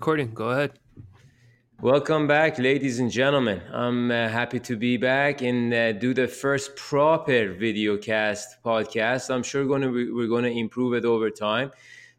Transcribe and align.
recording. 0.00 0.32
Go 0.32 0.48
ahead. 0.48 0.78
Welcome 1.82 2.26
back, 2.26 2.58
ladies 2.58 3.00
and 3.00 3.10
gentlemen. 3.10 3.60
I'm 3.70 4.10
uh, 4.10 4.30
happy 4.30 4.58
to 4.60 4.74
be 4.74 4.96
back 4.96 5.42
and 5.42 5.74
uh, 5.74 5.92
do 5.92 6.14
the 6.14 6.26
first 6.26 6.74
proper 6.74 7.52
video 7.52 7.98
cast 7.98 8.62
podcast. 8.64 9.28
I'm 9.28 9.42
sure 9.42 9.66
going 9.66 9.82
to 9.82 9.90
we're 9.90 10.26
going 10.26 10.44
to 10.44 10.58
improve 10.58 10.94
it 10.94 11.04
over 11.04 11.28
time. 11.28 11.70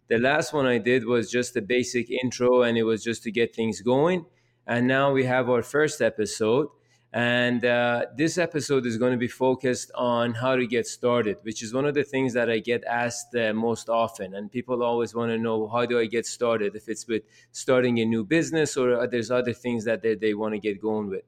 The 0.09 0.20
last 0.20 0.54
one 0.54 0.68
I 0.68 0.78
did 0.78 1.05
was 1.05 1.32
just 1.32 1.58
a 1.58 1.62
basic 1.64 2.12
intro, 2.12 2.62
and 2.62 2.78
it 2.78 2.84
was 2.84 3.04
just 3.04 3.23
to 3.23 3.32
get 3.32 3.55
things 3.55 3.82
going. 3.82 4.27
And 4.68 4.86
now 4.86 5.12
we 5.12 5.26
have 5.26 5.50
our 5.50 5.63
first 5.63 6.04
episode. 6.04 6.68
And 7.14 7.66
uh, 7.66 8.05
this 8.16 8.38
episode 8.38 8.86
is 8.86 8.98
going 8.98 9.12
to 9.12 9.18
be 9.18 9.27
focused 9.27 9.91
on 9.96 10.34
how 10.34 10.55
to 10.55 10.66
get 10.66 10.88
started, 10.88 11.38
which 11.41 11.62
is 11.62 11.73
one 11.73 11.86
of 11.86 11.94
the 11.94 12.05
things 12.05 12.34
that 12.34 12.50
I 12.50 12.59
get 12.59 12.86
asked 12.86 13.36
uh, 13.36 13.53
most 13.53 13.90
often. 13.90 14.34
And 14.34 14.49
people 14.49 14.81
always 14.81 15.13
want 15.13 15.30
to 15.31 15.38
know 15.38 15.67
how 15.67 15.86
do 15.86 16.00
I 16.00 16.05
get 16.05 16.26
started, 16.26 16.73
if 16.73 16.88
it's 16.88 17.08
with 17.08 17.23
starting 17.52 18.00
a 18.00 18.05
new 18.05 18.23
business 18.23 18.77
or 18.77 19.08
there's 19.08 19.30
other 19.30 19.52
things 19.52 19.84
that 19.84 20.02
they, 20.02 20.16
they 20.16 20.34
want 20.34 20.53
to 20.53 20.59
get 20.59 20.81
going 20.81 21.09
with. 21.09 21.26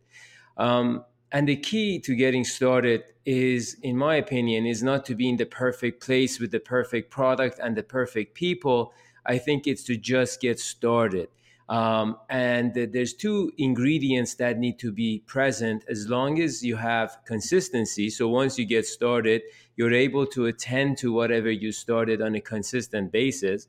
Um, 0.56 1.04
and 1.34 1.50
the 1.50 1.58
key 1.58 2.00
to 2.00 2.16
getting 2.16 2.46
started 2.46 3.04
is, 3.26 3.76
in 3.82 3.98
my 3.98 4.16
opinion, 4.16 4.66
is 4.66 4.84
not 4.84 5.06
to 5.08 5.16
be 5.16 5.28
in 5.28 5.36
the 5.36 5.46
perfect 5.46 6.02
place 6.02 6.40
with 6.40 6.52
the 6.52 6.60
perfect 6.62 7.12
product 7.12 7.60
and 7.62 7.76
the 7.76 7.84
perfect 7.84 8.36
people. 8.36 8.94
I 9.26 9.38
think 9.38 9.68
it's 9.68 9.84
to 9.86 9.98
just 9.98 10.40
get 10.40 10.60
started 10.60 11.28
um, 11.74 12.18
and 12.30 12.72
there's 12.76 13.16
two 13.16 13.52
ingredients 13.58 14.36
that 14.36 14.60
need 14.60 14.78
to 14.78 14.92
be 14.92 15.24
present 15.26 15.84
as 15.90 16.08
long 16.08 16.40
as 16.40 16.64
you 16.64 16.76
have 16.76 17.18
consistency. 17.26 18.12
So 18.12 18.28
once 18.28 18.60
you 18.60 18.66
get 18.66 18.86
started, 18.86 19.42
you're 19.76 19.92
able 19.92 20.28
to 20.28 20.46
attend 20.46 21.00
to 21.00 21.12
whatever 21.12 21.50
you 21.50 21.72
started 21.72 22.22
on 22.22 22.36
a 22.36 22.42
consistent 22.42 23.12
basis. 23.12 23.68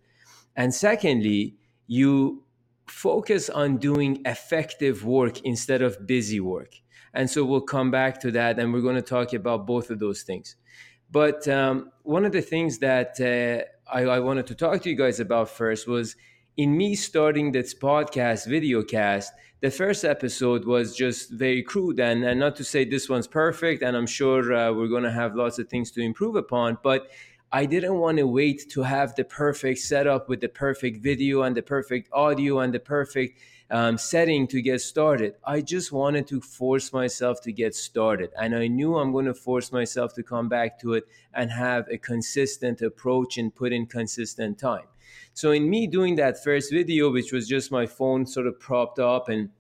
And 0.55 0.75
secondly, 0.75 1.55
you 1.87 2.43
focus 2.87 3.49
on 3.49 3.79
doing 3.79 4.21
effective 4.27 5.07
work 5.07 5.41
instead 5.41 5.81
of 5.81 6.07
busy 6.07 6.41
work. 6.41 6.75
And 7.15 7.31
so 7.31 7.43
we'll 7.43 7.63
come 7.63 7.91
back 7.91 8.21
to 8.21 8.31
that 8.33 8.59
and 8.59 8.71
we're 8.71 8.83
going 8.83 8.97
to 8.97 9.03
talk 9.17 9.33
about 9.33 9.67
both 9.67 9.89
of 9.89 9.99
those 9.99 10.25
things. 10.25 10.57
But 11.11 11.49
um, 11.49 11.91
one 12.03 12.27
of 12.27 12.33
the 12.33 12.43
things 12.43 12.81
that 12.81 13.19
uh, 13.19 13.65
I, 13.91 14.03
I 14.03 14.21
wanted 14.21 14.47
to 14.49 14.55
talk 14.55 14.83
to 14.83 14.91
you 14.91 14.95
guys 14.95 15.21
about 15.21 15.49
first 15.49 15.89
was 15.89 16.17
in 16.57 16.77
me 16.77 16.95
starting 16.95 17.51
this 17.51 17.75
podcast, 17.75 18.47
video 18.47 18.83
cast, 18.83 19.33
the 19.61 19.71
first 19.71 20.05
episode 20.05 20.65
was 20.65 20.95
just 20.95 21.31
very 21.31 21.63
crude. 21.63 21.99
And, 21.99 22.23
and 22.23 22.39
not 22.39 22.55
to 22.57 22.65
say 22.65 22.85
this 22.85 23.09
one's 23.09 23.27
perfect 23.27 23.83
and 23.83 23.97
i'm 23.97 24.07
sure 24.07 24.53
uh, 24.53 24.73
we're 24.73 24.89
going 24.89 25.03
to 25.05 25.11
have 25.11 25.35
lots 25.35 25.59
of 25.59 25.69
things 25.69 25.91
to 25.93 26.01
improve 26.01 26.37
upon 26.37 26.79
but 26.83 27.11
i 27.51 27.65
didn't 27.65 27.95
want 27.95 28.19
to 28.19 28.27
wait 28.27 28.71
to 28.71 28.83
have 28.83 29.15
the 29.15 29.25
perfect 29.25 29.79
setup 29.79 30.29
with 30.29 30.41
the 30.41 30.49
perfect 30.49 31.03
video 31.03 31.43
and 31.43 31.57
the 31.57 31.63
perfect 31.63 32.09
audio 32.13 32.61
and 32.61 32.75
the 32.75 32.81
perfect 32.81 33.41
um, 33.71 33.97
setting 33.97 34.47
to 34.47 34.61
get 34.61 34.83
started. 34.83 35.35
I 35.43 35.63
just 35.63 35.91
wanted 35.91 36.27
to 36.29 36.41
force 36.43 36.93
myself 36.93 37.41
to 37.43 37.53
get 37.53 37.75
started 37.75 38.31
and 38.39 38.55
i 38.55 38.67
knew 38.69 38.97
i'm 38.97 39.13
going 39.13 39.25
to 39.25 39.35
force 39.35 39.73
myself 39.73 40.15
to 40.15 40.23
come 40.23 40.49
back 40.49 40.79
to 40.81 40.93
it 40.93 41.05
and 41.33 41.51
have 41.51 41.89
a 41.89 41.99
consistent 41.99 42.83
approach 42.83 43.39
and 43.39 43.55
put 43.55 43.73
in 43.73 43.87
consistent 43.87 44.59
time 44.59 44.87
so 45.33 45.51
in 45.51 45.69
me 45.69 45.87
doing 45.87 46.17
that 46.17 46.43
first 46.43 46.73
video, 46.73 47.11
which 47.11 47.33
was 47.33 47.49
just 47.49 47.73
my 47.73 47.87
phone 47.87 48.27
sort 48.27 48.47
of 48.47 48.59
propped 48.61 48.99
up 48.99 49.29
and 49.29 49.51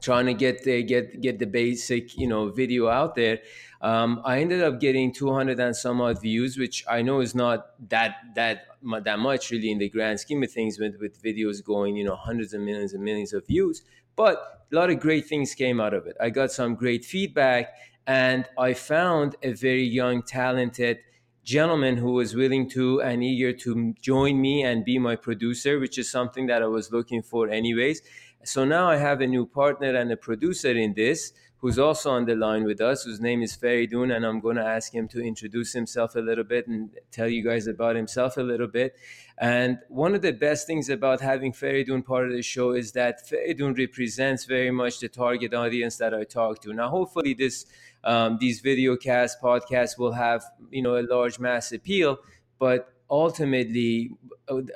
trying 0.00 0.26
to 0.26 0.34
get 0.34 0.62
the 0.64 0.82
get 0.82 1.20
get 1.20 1.38
the 1.38 1.46
basic 1.46 2.16
you 2.18 2.26
know 2.26 2.50
video 2.50 2.88
out 2.88 3.14
there 3.14 3.38
um, 3.80 4.20
i 4.26 4.40
ended 4.40 4.62
up 4.62 4.78
getting 4.78 5.10
200 5.10 5.58
and 5.58 5.74
some 5.74 6.02
odd 6.02 6.20
views 6.20 6.58
which 6.58 6.84
i 6.86 7.00
know 7.00 7.20
is 7.20 7.34
not 7.34 7.68
that 7.88 8.16
that 8.34 8.66
that 9.02 9.18
much 9.18 9.50
really 9.50 9.70
in 9.70 9.78
the 9.78 9.88
grand 9.88 10.20
scheme 10.20 10.42
of 10.42 10.50
things 10.50 10.78
with 10.78 10.96
with 11.00 11.20
videos 11.22 11.64
going 11.64 11.96
you 11.96 12.04
know 12.04 12.14
hundreds 12.16 12.52
of 12.54 12.60
millions 12.60 12.92
and 12.92 13.02
millions 13.02 13.32
of 13.32 13.46
views. 13.46 13.82
But 14.14 14.66
a 14.72 14.74
lot 14.74 14.90
of 14.90 15.00
great 15.00 15.26
things 15.26 15.54
came 15.54 15.80
out 15.80 15.92
of 15.92 16.06
it. 16.06 16.16
I 16.20 16.30
got 16.30 16.50
some 16.50 16.74
great 16.74 17.04
feedback 17.04 17.74
and 18.06 18.46
i 18.56 18.72
found 18.72 19.34
a 19.42 19.52
very 19.52 19.82
young 19.82 20.22
talented 20.22 20.98
gentleman 21.46 21.96
who 21.96 22.12
was 22.12 22.34
willing 22.34 22.68
to 22.68 23.00
and 23.00 23.22
eager 23.22 23.52
to 23.52 23.94
join 24.02 24.40
me 24.40 24.64
and 24.64 24.84
be 24.84 24.98
my 24.98 25.14
producer, 25.14 25.78
which 25.78 25.96
is 25.96 26.10
something 26.10 26.48
that 26.48 26.60
I 26.60 26.66
was 26.66 26.90
looking 26.90 27.22
for 27.22 27.48
anyways. 27.48 28.02
So 28.42 28.64
now 28.64 28.90
I 28.90 28.96
have 28.96 29.20
a 29.20 29.28
new 29.28 29.46
partner 29.46 29.94
and 29.94 30.10
a 30.10 30.16
producer 30.16 30.72
in 30.72 30.94
this 30.94 31.32
who's 31.58 31.78
also 31.78 32.10
on 32.10 32.26
the 32.26 32.34
line 32.34 32.64
with 32.64 32.80
us, 32.80 33.04
whose 33.04 33.20
name 33.20 33.42
is 33.42 33.56
Feridun, 33.56 34.14
and 34.14 34.26
I'm 34.26 34.40
going 34.40 34.56
to 34.56 34.64
ask 34.64 34.92
him 34.92 35.08
to 35.08 35.20
introduce 35.20 35.72
himself 35.72 36.14
a 36.14 36.20
little 36.20 36.44
bit 36.44 36.66
and 36.66 36.90
tell 37.10 37.28
you 37.28 37.42
guys 37.42 37.66
about 37.66 37.96
himself 37.96 38.36
a 38.36 38.42
little 38.42 38.66
bit. 38.66 38.94
And 39.38 39.78
one 39.88 40.14
of 40.14 40.22
the 40.22 40.32
best 40.32 40.66
things 40.66 40.88
about 40.90 41.20
having 41.20 41.52
Feridun 41.52 42.04
part 42.04 42.26
of 42.26 42.32
the 42.32 42.42
show 42.42 42.72
is 42.72 42.92
that 42.92 43.26
Feridun 43.28 43.78
represents 43.78 44.44
very 44.44 44.70
much 44.70 45.00
the 45.00 45.08
target 45.08 45.54
audience 45.54 45.96
that 45.96 46.12
I 46.12 46.24
talk 46.24 46.60
to. 46.62 46.72
Now, 46.72 46.90
hopefully, 46.90 47.34
this 47.34 47.66
um, 48.06 48.38
these 48.38 48.60
video 48.60 48.96
cast 48.96 49.40
podcasts 49.42 49.98
will 49.98 50.12
have 50.12 50.44
you 50.70 50.82
know 50.82 50.96
a 50.98 51.02
large 51.02 51.38
mass 51.38 51.72
appeal 51.72 52.18
but 52.58 52.92
ultimately 53.10 54.12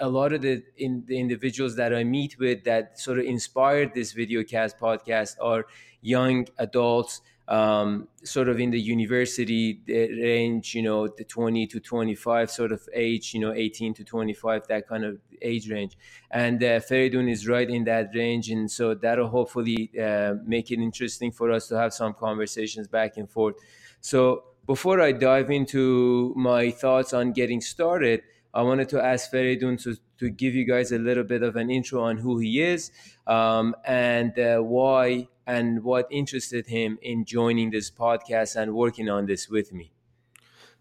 a 0.00 0.08
lot 0.08 0.32
of 0.32 0.42
the, 0.42 0.62
in, 0.76 1.04
the 1.06 1.18
individuals 1.18 1.76
that 1.76 1.94
i 1.94 2.04
meet 2.04 2.38
with 2.38 2.64
that 2.64 2.98
sort 2.98 3.18
of 3.18 3.24
inspired 3.24 3.94
this 3.94 4.12
video 4.12 4.42
cast 4.44 4.78
podcast 4.78 5.36
are 5.40 5.66
young 6.00 6.46
adults 6.58 7.22
um, 7.50 8.06
sort 8.22 8.48
of 8.48 8.60
in 8.60 8.70
the 8.70 8.80
university 8.80 9.80
range, 9.88 10.72
you 10.72 10.82
know, 10.82 11.08
the 11.08 11.24
20 11.24 11.66
to 11.66 11.80
25 11.80 12.48
sort 12.48 12.70
of 12.70 12.88
age, 12.94 13.34
you 13.34 13.40
know, 13.40 13.52
18 13.52 13.92
to 13.94 14.04
25, 14.04 14.68
that 14.68 14.86
kind 14.86 15.04
of 15.04 15.18
age 15.42 15.68
range. 15.68 15.98
And 16.30 16.62
uh, 16.62 16.78
Feridun 16.78 17.28
is 17.28 17.48
right 17.48 17.68
in 17.68 17.82
that 17.84 18.10
range. 18.14 18.50
And 18.50 18.70
so 18.70 18.94
that'll 18.94 19.28
hopefully 19.28 19.90
uh, 20.00 20.34
make 20.46 20.70
it 20.70 20.78
interesting 20.78 21.32
for 21.32 21.50
us 21.50 21.66
to 21.68 21.76
have 21.76 21.92
some 21.92 22.14
conversations 22.14 22.86
back 22.86 23.16
and 23.16 23.28
forth. 23.28 23.56
So 24.00 24.44
before 24.64 25.00
I 25.00 25.10
dive 25.10 25.50
into 25.50 26.32
my 26.36 26.70
thoughts 26.70 27.12
on 27.12 27.32
getting 27.32 27.60
started, 27.60 28.22
I 28.54 28.62
wanted 28.62 28.88
to 28.90 29.04
ask 29.04 29.30
Feridun 29.32 29.82
to, 29.82 29.96
to 30.18 30.30
give 30.30 30.54
you 30.54 30.64
guys 30.64 30.92
a 30.92 30.98
little 30.98 31.24
bit 31.24 31.42
of 31.42 31.56
an 31.56 31.68
intro 31.68 32.02
on 32.02 32.16
who 32.18 32.38
he 32.38 32.62
is 32.62 32.92
um, 33.26 33.74
and 33.84 34.38
uh, 34.38 34.58
why 34.58 35.28
and 35.50 35.82
what 35.82 36.06
interested 36.10 36.68
him 36.68 36.96
in 37.02 37.24
joining 37.24 37.70
this 37.70 37.90
podcast 37.90 38.54
and 38.54 38.72
working 38.72 39.08
on 39.10 39.26
this 39.26 39.48
with 39.48 39.72
me. 39.72 39.92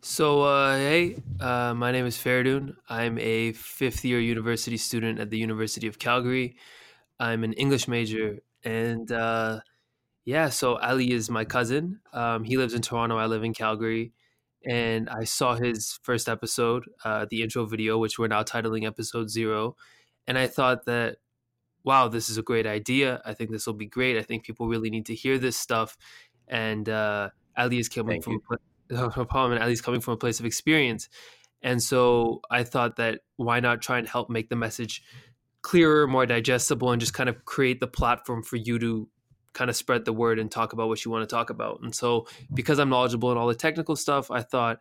So, 0.01 0.43
uh, 0.43 0.75
hey, 0.77 1.17
uh, 1.39 1.73
my 1.73 1.91
name 1.91 2.05
is 2.05 2.17
Faridun. 2.17 2.75
I'm 2.87 3.17
a 3.17 3.53
fifth 3.53 4.05
year 4.05 4.19
university 4.19 4.77
student 4.77 5.19
at 5.19 5.31
the 5.31 5.39
University 5.39 5.87
of 5.87 5.97
Calgary. 5.97 6.55
I'm 7.19 7.43
an 7.43 7.53
English 7.53 7.87
major. 7.87 8.39
And 8.63 9.11
uh, 9.11 9.61
yeah, 10.23 10.49
so 10.49 10.77
Ali 10.77 11.11
is 11.13 11.31
my 11.31 11.45
cousin. 11.45 11.99
Um, 12.13 12.43
he 12.43 12.55
lives 12.55 12.75
in 12.75 12.83
Toronto. 12.83 13.17
I 13.17 13.25
live 13.25 13.43
in 13.43 13.55
Calgary. 13.55 14.13
And 14.69 15.09
I 15.09 15.23
saw 15.23 15.55
his 15.55 15.99
first 16.03 16.29
episode, 16.29 16.83
uh, 17.03 17.25
the 17.27 17.41
intro 17.41 17.65
video, 17.65 17.97
which 17.97 18.19
we're 18.19 18.27
now 18.27 18.43
titling 18.43 18.85
episode 18.85 19.31
zero. 19.31 19.75
And 20.27 20.37
I 20.37 20.45
thought 20.45 20.85
that 20.85 21.17
wow, 21.83 22.07
this 22.07 22.29
is 22.29 22.37
a 22.37 22.41
great 22.41 22.67
idea. 22.67 23.21
I 23.25 23.33
think 23.33 23.51
this 23.51 23.65
will 23.65 23.73
be 23.73 23.85
great. 23.85 24.17
I 24.17 24.23
think 24.23 24.43
people 24.43 24.67
really 24.67 24.89
need 24.89 25.05
to 25.07 25.15
hear 25.15 25.37
this 25.37 25.57
stuff. 25.57 25.97
And 26.47 26.87
uh, 26.89 27.29
Ali 27.57 27.79
is 27.79 27.89
coming 27.89 28.21
Thank 28.21 28.43
from 28.45 28.57
no 28.89 29.09
problem. 29.25 29.53
And 29.53 29.63
Ali's 29.63 29.81
coming 29.81 30.01
from 30.01 30.15
a 30.15 30.17
place 30.17 30.39
of 30.39 30.45
experience. 30.45 31.09
And 31.61 31.81
so 31.81 32.41
I 32.49 32.63
thought 32.63 32.95
that 32.97 33.21
why 33.35 33.59
not 33.59 33.81
try 33.81 33.99
and 33.99 34.07
help 34.07 34.29
make 34.29 34.49
the 34.49 34.55
message 34.55 35.03
clearer, 35.61 36.07
more 36.07 36.25
digestible, 36.25 36.91
and 36.91 36.99
just 36.99 37.13
kind 37.13 37.29
of 37.29 37.45
create 37.45 37.79
the 37.79 37.87
platform 37.87 38.43
for 38.43 38.55
you 38.55 38.79
to 38.79 39.09
kind 39.53 39.69
of 39.69 39.75
spread 39.75 40.05
the 40.05 40.13
word 40.13 40.39
and 40.39 40.49
talk 40.49 40.73
about 40.73 40.87
what 40.87 41.03
you 41.03 41.11
want 41.11 41.27
to 41.27 41.35
talk 41.35 41.49
about. 41.49 41.81
And 41.81 41.93
so 41.93 42.27
because 42.53 42.79
I'm 42.79 42.89
knowledgeable 42.89 43.31
in 43.31 43.37
all 43.37 43.47
the 43.47 43.55
technical 43.55 43.95
stuff, 43.95 44.31
I 44.31 44.41
thought 44.41 44.79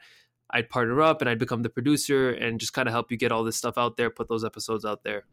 I'd 0.50 0.69
partner 0.69 1.03
up 1.03 1.20
and 1.20 1.28
I'd 1.28 1.38
become 1.38 1.62
the 1.62 1.70
producer 1.70 2.30
and 2.30 2.60
just 2.60 2.72
kind 2.72 2.89
of 2.89 2.92
help 2.92 3.10
you 3.10 3.16
get 3.16 3.33
all 3.33 3.44
this 3.44 3.56
stuff 3.56 3.77
out 3.77 3.97
there, 3.97 4.10
put 4.10 4.28
those 4.28 4.44
episodes 4.44 4.84
out 4.84 5.03
there. 5.04 5.24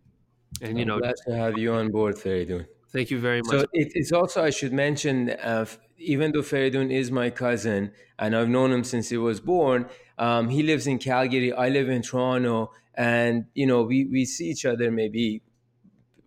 And 0.61 0.77
you 0.79 0.85
know, 0.85 0.99
glad 0.99 1.15
to 1.27 1.35
have 1.35 1.57
you 1.57 1.73
on 1.73 1.91
board, 1.91 2.15
Feridun. 2.15 2.67
Thank 2.89 3.11
you 3.11 3.19
very 3.19 3.41
much. 3.41 3.61
So 3.61 3.65
it, 3.73 3.91
it's 3.93 4.11
also 4.11 4.43
I 4.43 4.49
should 4.49 4.71
mention, 4.73 5.29
uh, 5.31 5.65
even 5.97 6.31
though 6.31 6.41
Feridun 6.41 6.91
is 6.91 7.11
my 7.11 7.29
cousin 7.29 7.91
and 8.17 8.35
I've 8.35 8.49
known 8.49 8.71
him 8.71 8.83
since 8.83 9.09
he 9.09 9.17
was 9.17 9.39
born, 9.41 9.89
um, 10.17 10.49
he 10.49 10.63
lives 10.63 10.87
in 10.87 10.97
Calgary. 10.99 11.51
I 11.51 11.69
live 11.69 11.89
in 11.89 12.01
Toronto, 12.01 12.71
and 12.93 13.47
you 13.53 13.65
know 13.67 13.83
we 13.83 14.05
we 14.05 14.23
see 14.25 14.49
each 14.49 14.65
other 14.65 14.91
maybe 14.91 15.41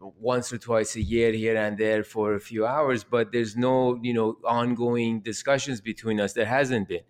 once 0.01 0.53
or 0.53 0.59
twice 0.59 0.95
a 0.97 1.03
year 1.03 1.33
here 1.33 1.57
and 1.57 1.77
there 1.77 2.05
for 2.05 2.35
a 2.35 2.41
few 2.41 2.65
hours 2.65 3.03
but 3.03 3.33
there's 3.33 3.57
no 3.57 3.99
you 4.01 4.15
know 4.15 4.39
ongoing 4.45 5.21
discussions 5.21 5.81
between 5.81 6.21
us 6.21 6.35
there 6.35 6.47
hasn't 6.47 6.87
been 6.87 7.03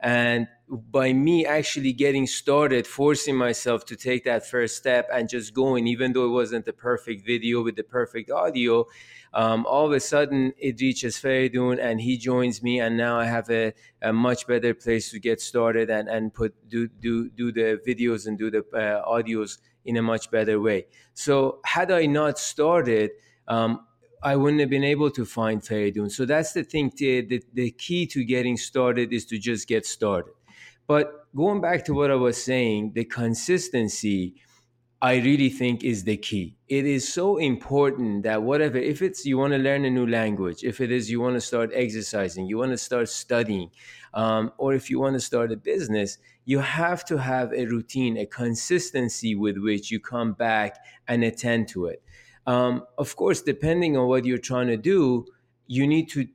and 0.00 0.48
by 0.68 1.12
me 1.12 1.46
actually 1.46 1.92
getting 1.92 2.26
started 2.26 2.86
forcing 2.86 3.36
myself 3.36 3.84
to 3.86 3.96
take 3.96 4.24
that 4.24 4.44
first 4.44 4.76
step 4.76 5.08
and 5.12 5.28
just 5.28 5.54
going 5.54 5.86
even 5.86 6.12
though 6.12 6.26
it 6.26 6.30
wasn't 6.30 6.64
the 6.64 6.72
perfect 6.72 7.24
video 7.24 7.62
with 7.62 7.76
the 7.76 7.84
perfect 7.84 8.30
audio 8.30 8.84
um, 9.32 9.66
all 9.66 9.86
of 9.86 9.92
a 9.92 10.00
sudden 10.00 10.52
it 10.58 10.80
reaches 10.80 11.16
Feridun 11.16 11.78
and 11.78 12.00
he 12.00 12.16
joins 12.16 12.62
me 12.62 12.80
and 12.80 12.96
now 12.96 13.18
I 13.18 13.26
have 13.26 13.50
a, 13.50 13.74
a 14.02 14.12
much 14.12 14.46
better 14.46 14.74
place 14.74 15.10
to 15.10 15.20
get 15.20 15.40
started 15.40 15.90
and, 15.90 16.08
and 16.08 16.32
put 16.32 16.54
do, 16.68 16.88
do 16.88 17.28
do 17.30 17.52
the 17.52 17.80
videos 17.86 18.26
and 18.26 18.38
do 18.38 18.50
the 18.50 18.60
uh, 18.74 19.06
audios 19.06 19.58
in 19.84 19.96
a 19.96 20.02
much 20.02 20.30
better 20.30 20.60
way. 20.60 20.86
So 21.14 21.60
had 21.64 21.90
I 21.90 22.06
not 22.06 22.38
started 22.38 23.10
um, 23.46 23.86
I 24.26 24.34
wouldn't 24.34 24.60
have 24.60 24.70
been 24.70 24.82
able 24.82 25.12
to 25.12 25.24
find 25.24 25.62
Feridun. 25.62 26.10
So 26.10 26.26
that's 26.26 26.52
the 26.52 26.64
thing. 26.64 26.90
The, 26.96 27.20
the, 27.20 27.42
the 27.52 27.70
key 27.70 28.08
to 28.08 28.24
getting 28.24 28.56
started 28.56 29.12
is 29.12 29.24
to 29.26 29.38
just 29.38 29.68
get 29.68 29.86
started. 29.86 30.34
But 30.88 31.32
going 31.42 31.60
back 31.60 31.84
to 31.84 31.94
what 31.94 32.10
I 32.10 32.16
was 32.16 32.42
saying, 32.42 32.94
the 32.94 33.04
consistency, 33.04 34.34
I 35.00 35.18
really 35.18 35.48
think 35.48 35.84
is 35.84 36.02
the 36.02 36.16
key. 36.16 36.56
It 36.66 36.86
is 36.86 37.08
so 37.08 37.36
important 37.36 38.24
that 38.24 38.42
whatever, 38.42 38.78
if 38.78 39.00
it's 39.00 39.24
you 39.24 39.38
want 39.38 39.52
to 39.52 39.58
learn 39.58 39.84
a 39.84 39.90
new 39.90 40.08
language, 40.08 40.64
if 40.64 40.80
it 40.80 40.90
is 40.90 41.08
you 41.08 41.20
want 41.20 41.36
to 41.36 41.40
start 41.40 41.70
exercising, 41.72 42.48
you 42.48 42.58
want 42.58 42.72
to 42.72 42.78
start 42.78 43.08
studying, 43.08 43.70
um, 44.12 44.52
or 44.58 44.74
if 44.74 44.90
you 44.90 44.98
want 44.98 45.14
to 45.14 45.20
start 45.20 45.52
a 45.52 45.56
business, 45.56 46.18
you 46.46 46.58
have 46.58 47.04
to 47.04 47.18
have 47.18 47.52
a 47.52 47.66
routine, 47.66 48.16
a 48.16 48.26
consistency 48.26 49.36
with 49.36 49.56
which 49.58 49.92
you 49.92 50.00
come 50.00 50.32
back 50.32 50.78
and 51.06 51.22
attend 51.22 51.68
to 51.68 51.86
it. 51.86 52.02
Um, 52.46 52.84
of 52.96 53.16
course, 53.16 53.42
depending 53.42 53.96
on 53.96 54.08
what 54.08 54.24
you're 54.24 54.38
trying 54.38 54.68
to 54.68 54.76
do, 54.76 55.26
you 55.66 55.86
need 55.86 56.08
to 56.10 56.28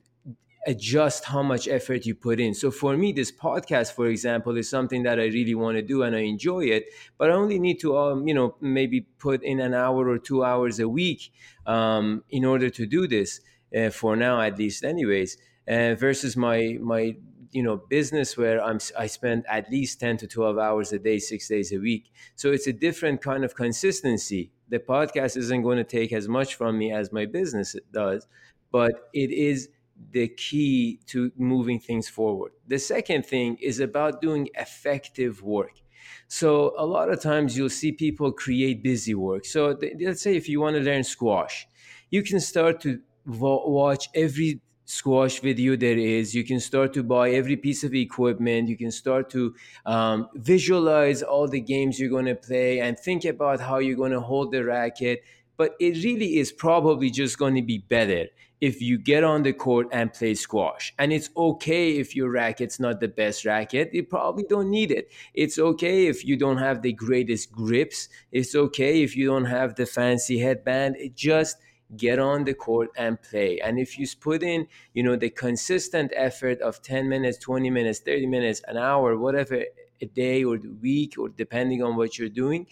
adjust 0.68 1.26
how 1.26 1.42
much 1.42 1.68
effort 1.68 2.06
you 2.06 2.14
put 2.14 2.40
in. 2.40 2.54
So 2.54 2.70
for 2.70 2.96
me, 2.96 3.12
this 3.14 3.32
podcast, 3.32 3.94
for 3.94 4.08
example, 4.08 4.58
is 4.58 4.70
something 4.70 5.04
that 5.04 5.20
I 5.20 5.26
really 5.26 5.56
want 5.56 5.78
to 5.78 5.82
do 5.82 6.04
and 6.04 6.16
I 6.16 6.20
enjoy 6.20 6.66
it, 6.66 6.86
but 7.18 7.32
I 7.32 7.34
only 7.34 7.60
need 7.60 7.80
to, 7.80 7.98
um, 7.98 8.28
you 8.28 8.34
know, 8.34 8.56
maybe 8.62 9.02
put 9.18 9.44
in 9.44 9.60
an 9.60 9.74
hour 9.74 10.08
or 10.08 10.20
two 10.20 10.44
hours 10.44 10.80
a 10.80 10.88
week 10.88 11.32
um, 11.66 12.24
in 12.30 12.46
order 12.46 12.70
to 12.70 12.86
do 12.86 13.08
this. 13.08 13.42
Uh, 13.76 13.90
for 13.90 14.18
now, 14.18 14.42
at 14.42 14.58
least, 14.58 14.84
anyways. 14.84 15.38
Uh, 15.66 15.96
versus 15.96 16.36
my 16.36 16.78
my 16.82 17.16
you 17.52 17.64
know 17.64 17.78
business 17.78 18.38
where 18.38 18.64
I'm 18.64 18.80
I 18.98 19.08
spend 19.08 19.46
at 19.48 19.70
least 19.70 20.00
ten 20.00 20.18
to 20.18 20.28
twelve 20.28 20.58
hours 20.58 20.92
a 20.94 21.00
day, 21.00 21.20
six 21.20 21.48
days 21.48 21.72
a 21.72 21.78
week. 21.78 22.12
So 22.36 22.52
it's 22.52 22.68
a 22.68 22.74
different 22.74 23.22
kind 23.22 23.44
of 23.44 23.56
consistency 23.56 24.52
the 24.70 24.80
podcast 24.80 25.36
isn't 25.36 25.62
going 25.64 25.78
to 25.78 25.84
take 25.84 26.14
as 26.14 26.28
much 26.30 26.56
from 26.56 26.78
me 26.78 26.94
as 26.94 27.12
my 27.12 27.26
business 27.26 27.76
does, 27.92 28.26
but 28.72 29.10
it 29.14 29.30
is 29.30 29.70
the 30.12 30.30
key 30.30 31.00
to 31.08 31.32
moving 31.38 31.80
things 31.80 32.08
forward. 32.08 32.54
The 32.68 32.80
second 32.80 33.26
thing 33.26 33.58
is 33.62 33.80
about 33.82 34.22
doing 34.22 34.48
effective 34.56 35.44
work. 35.44 35.82
So 36.28 36.74
a 36.78 36.86
lot 36.86 37.12
of 37.12 37.22
times 37.22 37.58
you'll 37.58 37.70
see 37.70 37.92
people 37.92 38.32
create 38.32 38.82
busy 38.82 39.14
work. 39.14 39.46
So 39.46 39.76
th- 39.76 39.94
let's 40.00 40.22
say 40.22 40.36
if 40.36 40.48
you 40.50 40.62
want 40.62 40.78
to 40.78 40.82
learn 40.82 41.04
squash, 41.04 41.68
you 42.10 42.24
can 42.24 42.40
start 42.40 42.82
to 42.82 43.02
watch 43.26 44.10
every 44.16 44.62
squash 44.86 45.40
video 45.40 45.76
there 45.76 45.98
is. 45.98 46.36
You 46.36 46.44
can 46.44 46.60
start 46.60 46.94
to 46.94 47.04
buy 47.04 47.32
every 47.32 47.56
piece 47.56 47.84
of 47.84 47.94
equipment. 47.94 48.70
You 48.70 48.78
can 48.78 48.92
start 48.92 49.30
to 49.32 49.56
um, 49.86 50.28
visualize 50.36 51.24
all 51.24 51.48
the 51.48 51.62
games 51.62 52.00
you're 52.00 52.10
going 52.10 52.26
to 52.26 52.36
play 52.36 52.80
and 52.80 52.98
think 52.98 53.26
about 53.26 53.60
how 53.60 53.80
you're 53.80 53.96
going 53.96 54.12
to 54.12 54.20
hold 54.20 54.52
the 54.52 54.64
racket. 54.64 55.24
But 55.58 55.76
it 55.80 56.04
really 56.04 56.38
is 56.38 56.52
probably 56.52 57.10
just 57.10 57.38
going 57.38 57.56
to 57.56 57.62
be 57.62 57.78
better 57.78 58.28
if 58.62 58.80
you 58.80 58.98
get 58.98 59.24
on 59.24 59.42
the 59.42 59.54
court 59.54 59.88
and 59.92 60.14
play 60.14 60.36
squash. 60.36 60.94
And 61.00 61.12
it's 61.12 61.30
okay 61.36 61.98
if 61.98 62.16
your 62.16 62.30
racket's 62.30 62.80
not 62.80 63.00
the 63.00 63.08
best 63.08 63.44
racket. 63.44 63.92
You 63.92 64.04
probably 64.04 64.44
don't 64.48 64.70
need 64.70 64.92
it. 64.92 65.10
It's 65.34 65.58
okay 65.58 66.06
if 66.06 66.24
you 66.24 66.38
don't 66.38 66.58
have 66.58 66.84
the 66.84 66.94
greatest 66.94 67.52
grips. 67.52 68.08
It's 68.32 68.56
okay 68.56 69.02
if 69.02 69.16
you 69.16 69.26
don't 69.26 69.46
have 69.46 69.76
the 69.76 69.88
fancy 69.88 70.38
headband. 70.40 70.96
It 70.98 71.16
just 71.16 71.58
get 71.98 72.20
on 72.20 72.44
the 72.44 72.54
court 72.54 72.90
and 72.96 73.22
play. 73.22 73.60
And 73.60 73.80
if 73.80 73.98
you 74.00 74.08
put 74.20 74.44
in 74.44 74.68
you 74.94 75.04
know 75.04 75.16
the 75.16 75.30
consistent 75.30 76.12
effort 76.16 76.62
of 76.62 76.82
10 76.82 77.10
minutes 77.10 77.38
20 77.38 77.70
minutes 77.70 78.00
30 78.00 78.28
minutes 78.28 78.62
an 78.68 78.78
hour 78.78 79.18
whatever 79.18 79.64
a 80.02 80.06
day 80.06 80.44
or 80.44 80.58
the 80.58 80.70
week 80.82 81.16
or 81.18 81.30
depending 81.30 81.84
on 81.84 81.96
what 81.96 82.18
you're 82.18 82.30
doing 82.30 82.68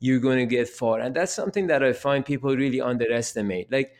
you're 0.00 0.20
going 0.20 0.38
to 0.38 0.46
get 0.46 0.68
far 0.68 1.00
and 1.00 1.14
that's 1.14 1.32
something 1.32 1.66
that 1.66 1.82
i 1.82 1.92
find 1.92 2.24
people 2.24 2.56
really 2.56 2.80
underestimate. 2.80 3.70
Like 3.70 3.94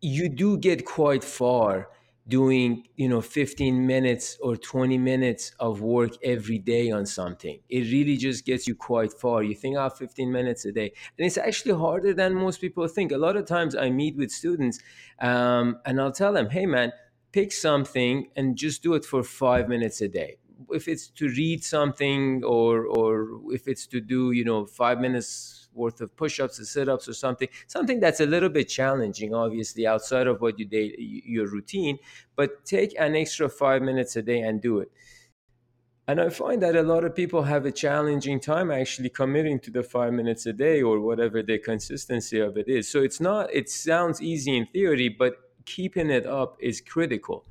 you 0.00 0.28
do 0.28 0.56
get 0.56 0.84
quite 0.84 1.22
far 1.22 1.88
doing 2.30 2.86
you 2.96 3.08
know 3.08 3.20
15 3.20 3.86
minutes 3.86 4.38
or 4.40 4.56
20 4.56 4.98
minutes 4.98 5.52
of 5.60 5.80
work 5.82 6.12
every 6.22 6.58
day 6.58 6.90
on 6.90 7.06
something. 7.06 7.60
It 7.68 7.90
really 7.92 8.16
just 8.16 8.46
gets 8.46 8.66
you 8.68 8.74
quite 8.74 9.12
far. 9.12 9.42
You 9.42 9.54
think 9.54 9.76
oh 9.76 9.88
15 9.90 10.32
minutes 10.32 10.64
a 10.64 10.72
day. 10.72 10.92
And 11.18 11.26
it's 11.26 11.38
actually 11.38 11.74
harder 11.74 12.14
than 12.14 12.34
most 12.34 12.60
people 12.60 12.86
think. 12.88 13.12
A 13.12 13.18
lot 13.18 13.36
of 13.36 13.46
times 13.46 13.74
i 13.76 13.90
meet 13.90 14.16
with 14.16 14.30
students 14.30 14.78
um, 15.20 15.80
and 15.84 16.00
i'll 16.00 16.12
tell 16.12 16.32
them 16.32 16.48
hey 16.50 16.66
man 16.66 16.92
pick 17.32 17.52
something 17.52 18.30
and 18.36 18.56
just 18.56 18.82
do 18.82 18.94
it 18.94 19.04
for 19.04 19.22
five 19.22 19.68
minutes 19.68 20.00
a 20.00 20.08
day. 20.08 20.36
If 20.70 20.88
it's 20.88 21.08
to 21.10 21.28
read 21.28 21.64
something 21.64 22.44
or 22.44 22.86
or 22.86 23.40
if 23.52 23.66
it's 23.66 23.86
to 23.88 24.00
do 24.00 24.32
you 24.32 24.44
know 24.44 24.66
five 24.66 25.00
minutes 25.00 25.59
worth 25.74 26.00
of 26.00 26.14
push-ups 26.16 26.58
or 26.60 26.64
sit-ups 26.64 27.08
or 27.08 27.14
something 27.14 27.48
something 27.66 28.00
that's 28.00 28.20
a 28.20 28.26
little 28.26 28.48
bit 28.48 28.68
challenging 28.68 29.34
obviously 29.34 29.86
outside 29.86 30.26
of 30.26 30.40
what 30.40 30.58
you 30.58 30.64
day 30.64 30.94
your 30.98 31.46
routine 31.46 31.98
but 32.36 32.64
take 32.64 32.94
an 32.98 33.14
extra 33.16 33.48
five 33.48 33.82
minutes 33.82 34.16
a 34.16 34.22
day 34.22 34.40
and 34.40 34.60
do 34.60 34.78
it. 34.78 34.90
And 36.08 36.20
i 36.20 36.28
find 36.28 36.60
that 36.62 36.74
a 36.74 36.82
lot 36.82 37.04
of 37.04 37.14
people 37.14 37.42
have 37.44 37.66
a 37.66 37.70
challenging 37.70 38.40
time 38.40 38.70
actually 38.70 39.10
committing 39.10 39.60
to 39.60 39.70
the 39.70 39.82
five 39.82 40.12
minutes 40.12 40.44
a 40.46 40.52
day 40.52 40.82
or 40.82 41.00
whatever 41.00 41.42
the 41.42 41.58
consistency 41.58 42.40
of 42.40 42.56
it 42.56 42.68
is. 42.68 42.90
So 42.90 43.02
it's 43.02 43.20
not 43.20 43.52
it 43.54 43.68
sounds 43.68 44.20
easy 44.20 44.56
in 44.56 44.66
theory 44.66 45.08
but 45.08 45.34
keeping 45.66 46.10
it 46.10 46.26
up 46.26 46.56
is 46.60 46.80
critical 46.80 47.44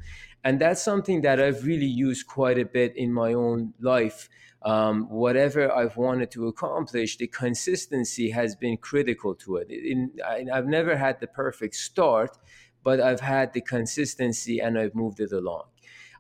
and 0.44 0.60
that's 0.60 0.82
something 0.82 1.22
that 1.22 1.40
i've 1.40 1.66
really 1.66 1.86
used 1.86 2.28
quite 2.28 2.58
a 2.58 2.66
bit 2.66 2.96
in 2.96 3.12
my 3.12 3.34
own 3.34 3.74
life 3.80 4.30
um, 4.62 5.08
whatever 5.10 5.72
I've 5.72 5.96
wanted 5.96 6.32
to 6.32 6.48
accomplish, 6.48 7.18
the 7.18 7.28
consistency 7.28 8.30
has 8.32 8.56
been 8.56 8.78
critical 8.78 9.34
to 9.36 9.58
it. 9.58 9.70
In, 9.72 10.12
I, 10.26 10.46
I've 10.54 10.68
never 10.68 10.98
had 10.98 11.20
the 11.22 11.28
perfect 11.28 11.76
start, 11.76 12.38
but 12.84 13.00
I've 13.00 13.22
had 13.22 13.54
the 13.54 13.62
consistency 13.62 14.60
and 14.60 14.78
I've 14.78 14.96
moved 14.96 15.20
it 15.20 15.32
along. 15.32 15.64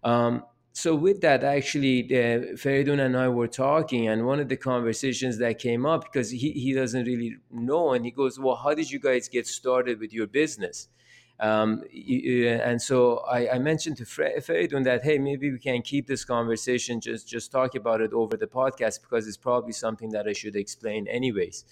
Um, 0.03 0.45
so 0.71 0.95
with 0.95 1.19
that, 1.21 1.43
actually, 1.43 2.05
uh, 2.05 2.55
Feridun 2.55 3.05
and 3.05 3.17
I 3.17 3.27
were 3.27 3.47
talking, 3.47 4.07
and 4.07 4.25
one 4.25 4.39
of 4.39 4.47
the 4.47 4.55
conversations 4.55 5.37
that 5.39 5.59
came 5.59 5.85
up 5.85 6.03
because 6.03 6.29
he, 6.29 6.51
he 6.51 6.73
doesn't 6.73 7.05
really 7.05 7.37
know, 7.51 7.93
and 7.93 8.05
he 8.05 8.11
goes, 8.11 8.39
"Well, 8.39 8.55
how 8.55 8.73
did 8.73 8.89
you 8.89 8.99
guys 8.99 9.27
get 9.27 9.47
started 9.47 9.99
with 9.99 10.13
your 10.13 10.27
business?" 10.27 10.87
Um, 11.39 11.83
and 11.93 12.81
so 12.81 13.19
I, 13.19 13.55
I 13.55 13.59
mentioned 13.59 13.95
to 13.97 14.03
Feridun 14.03 14.83
that 14.83 15.03
hey, 15.03 15.17
maybe 15.17 15.51
we 15.51 15.59
can 15.59 15.81
keep 15.81 16.05
this 16.05 16.25
conversation 16.25 16.99
just 16.99 17.29
just 17.29 17.49
talk 17.51 17.75
about 17.75 18.01
it 18.01 18.11
over 18.11 18.35
the 18.35 18.47
podcast 18.47 19.01
because 19.01 19.25
it's 19.25 19.37
probably 19.37 19.71
something 19.71 20.09
that 20.09 20.27
I 20.27 20.33
should 20.33 20.57
explain 20.57 21.07
anyways. 21.07 21.63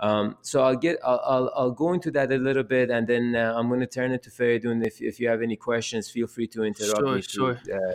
Um, 0.00 0.36
so 0.42 0.64
I'll 0.64 0.76
get 0.76 0.98
I'll, 1.04 1.22
I'll, 1.24 1.52
I'll 1.54 1.70
go 1.70 1.92
into 1.92 2.10
that 2.10 2.32
a 2.32 2.36
little 2.36 2.64
bit, 2.64 2.90
and 2.90 3.06
then 3.06 3.36
uh, 3.36 3.54
I'm 3.56 3.68
going 3.68 3.80
to 3.80 3.86
turn 3.86 4.10
it 4.10 4.24
to 4.24 4.30
Feridun. 4.30 4.84
If 4.84 5.00
if 5.00 5.20
you 5.20 5.28
have 5.28 5.40
any 5.40 5.56
questions, 5.56 6.10
feel 6.10 6.26
free 6.26 6.48
to 6.48 6.64
interrupt 6.64 6.98
sure, 6.98 7.14
me. 7.14 7.22
Sure, 7.22 7.60
sure. 7.64 7.94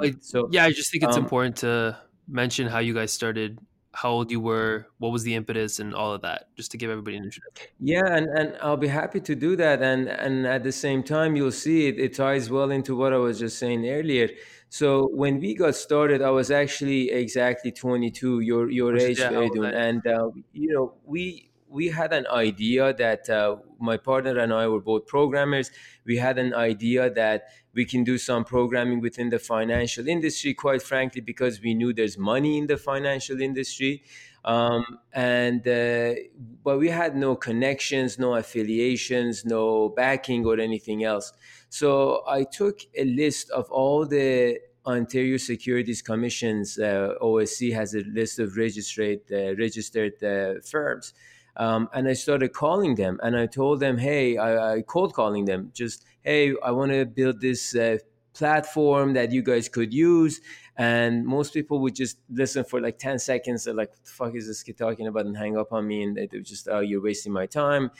Uh, 0.00 0.10
so 0.20 0.48
yeah, 0.50 0.64
I 0.64 0.72
just 0.72 0.90
think 0.90 1.04
it's 1.04 1.16
um, 1.16 1.24
important 1.24 1.56
to 1.56 1.98
mention 2.26 2.68
how 2.68 2.78
you 2.78 2.94
guys 2.94 3.12
started 3.12 3.58
how 3.94 4.10
old 4.10 4.30
you 4.30 4.40
were, 4.40 4.86
what 4.98 5.12
was 5.12 5.22
the 5.22 5.34
impetus, 5.34 5.78
and 5.78 5.94
all 5.94 6.12
of 6.12 6.22
that, 6.22 6.48
just 6.56 6.70
to 6.72 6.76
give 6.76 6.90
everybody 6.90 7.16
an 7.16 7.24
introduction. 7.24 7.68
Yeah, 7.80 8.06
and, 8.06 8.26
and 8.26 8.56
I'll 8.60 8.76
be 8.76 8.88
happy 8.88 9.20
to 9.20 9.34
do 9.34 9.56
that. 9.56 9.82
And 9.82 10.08
and 10.08 10.46
at 10.46 10.64
the 10.64 10.72
same 10.72 11.02
time, 11.02 11.36
you'll 11.36 11.52
see 11.52 11.88
it, 11.88 11.98
it 11.98 12.14
ties 12.14 12.50
well 12.50 12.70
into 12.70 12.96
what 12.96 13.12
I 13.12 13.18
was 13.18 13.38
just 13.38 13.58
saying 13.58 13.88
earlier. 13.88 14.28
So 14.68 15.08
when 15.12 15.38
we 15.38 15.54
got 15.54 15.76
started, 15.76 16.20
I 16.20 16.30
was 16.30 16.50
actually 16.50 17.10
exactly 17.10 17.70
22, 17.70 18.40
your 18.40 18.70
your 18.70 18.96
age, 18.96 19.20
yeah, 19.20 19.30
and 19.30 20.04
uh, 20.06 20.30
you 20.52 20.72
know 20.74 20.94
we 21.06 21.50
we 21.74 21.88
had 21.88 22.12
an 22.12 22.24
idea 22.28 22.94
that 22.94 23.28
uh, 23.28 23.56
my 23.80 23.96
partner 23.96 24.38
and 24.38 24.54
I 24.54 24.68
were 24.68 24.80
both 24.80 25.08
programmers. 25.08 25.72
We 26.06 26.16
had 26.18 26.38
an 26.38 26.54
idea 26.54 27.10
that 27.10 27.48
we 27.74 27.84
can 27.84 28.04
do 28.04 28.16
some 28.16 28.44
programming 28.44 29.00
within 29.00 29.30
the 29.30 29.40
financial 29.40 30.06
industry, 30.06 30.54
quite 30.54 30.82
frankly, 30.82 31.20
because 31.20 31.60
we 31.60 31.74
knew 31.74 31.92
there's 31.92 32.16
money 32.16 32.58
in 32.58 32.68
the 32.68 32.76
financial 32.76 33.40
industry. 33.40 34.04
Um, 34.44 35.00
and 35.12 35.66
uh, 35.66 36.14
but 36.62 36.78
we 36.78 36.90
had 36.90 37.16
no 37.16 37.34
connections, 37.34 38.20
no 38.20 38.36
affiliations, 38.36 39.44
no 39.44 39.88
backing 39.88 40.46
or 40.46 40.60
anything 40.60 41.02
else. 41.02 41.32
So 41.70 42.22
I 42.28 42.44
took 42.44 42.82
a 42.96 43.04
list 43.04 43.50
of 43.50 43.68
all 43.72 44.06
the 44.06 44.60
Ontario 44.86 45.38
Securities 45.38 46.02
Commission's 46.02 46.78
uh, 46.78 47.14
OSC 47.20 47.74
has 47.74 47.94
a 47.94 48.02
list 48.20 48.38
of 48.38 48.56
registered 48.56 49.22
uh, 49.32 49.56
registered 49.56 50.22
uh, 50.22 50.60
firms 50.62 51.14
um, 51.56 51.88
and 51.92 52.08
I 52.08 52.14
started 52.14 52.52
calling 52.52 52.94
them 52.96 53.20
and 53.22 53.36
I 53.36 53.46
told 53.46 53.80
them, 53.80 53.98
hey, 53.98 54.36
I, 54.36 54.74
I 54.74 54.82
cold 54.82 55.14
calling 55.14 55.44
them, 55.44 55.70
just, 55.72 56.04
hey, 56.22 56.54
I 56.62 56.70
want 56.72 56.92
to 56.92 57.04
build 57.04 57.40
this 57.40 57.74
uh, 57.76 57.98
platform 58.34 59.12
that 59.14 59.32
you 59.32 59.42
guys 59.42 59.68
could 59.68 59.94
use 59.94 60.40
and 60.76 61.24
most 61.24 61.54
people 61.54 61.78
would 61.78 61.94
just 61.94 62.18
listen 62.28 62.64
for 62.64 62.80
like 62.80 62.98
10 62.98 63.18
seconds. 63.20 63.64
They're 63.64 63.74
like 63.74 63.90
what 63.90 64.04
the 64.04 64.10
fuck 64.10 64.34
is 64.34 64.46
this 64.48 64.62
kid 64.62 64.76
talking 64.76 65.06
about? 65.06 65.26
and 65.26 65.36
hang 65.36 65.56
up 65.56 65.72
on 65.72 65.86
me 65.86 66.02
and 66.02 66.16
they 66.16 66.26
just 66.26 66.68
oh 66.68 66.80
you're 66.80 67.02
wasting 67.02 67.32
my 67.32 67.46
time. 67.46 67.90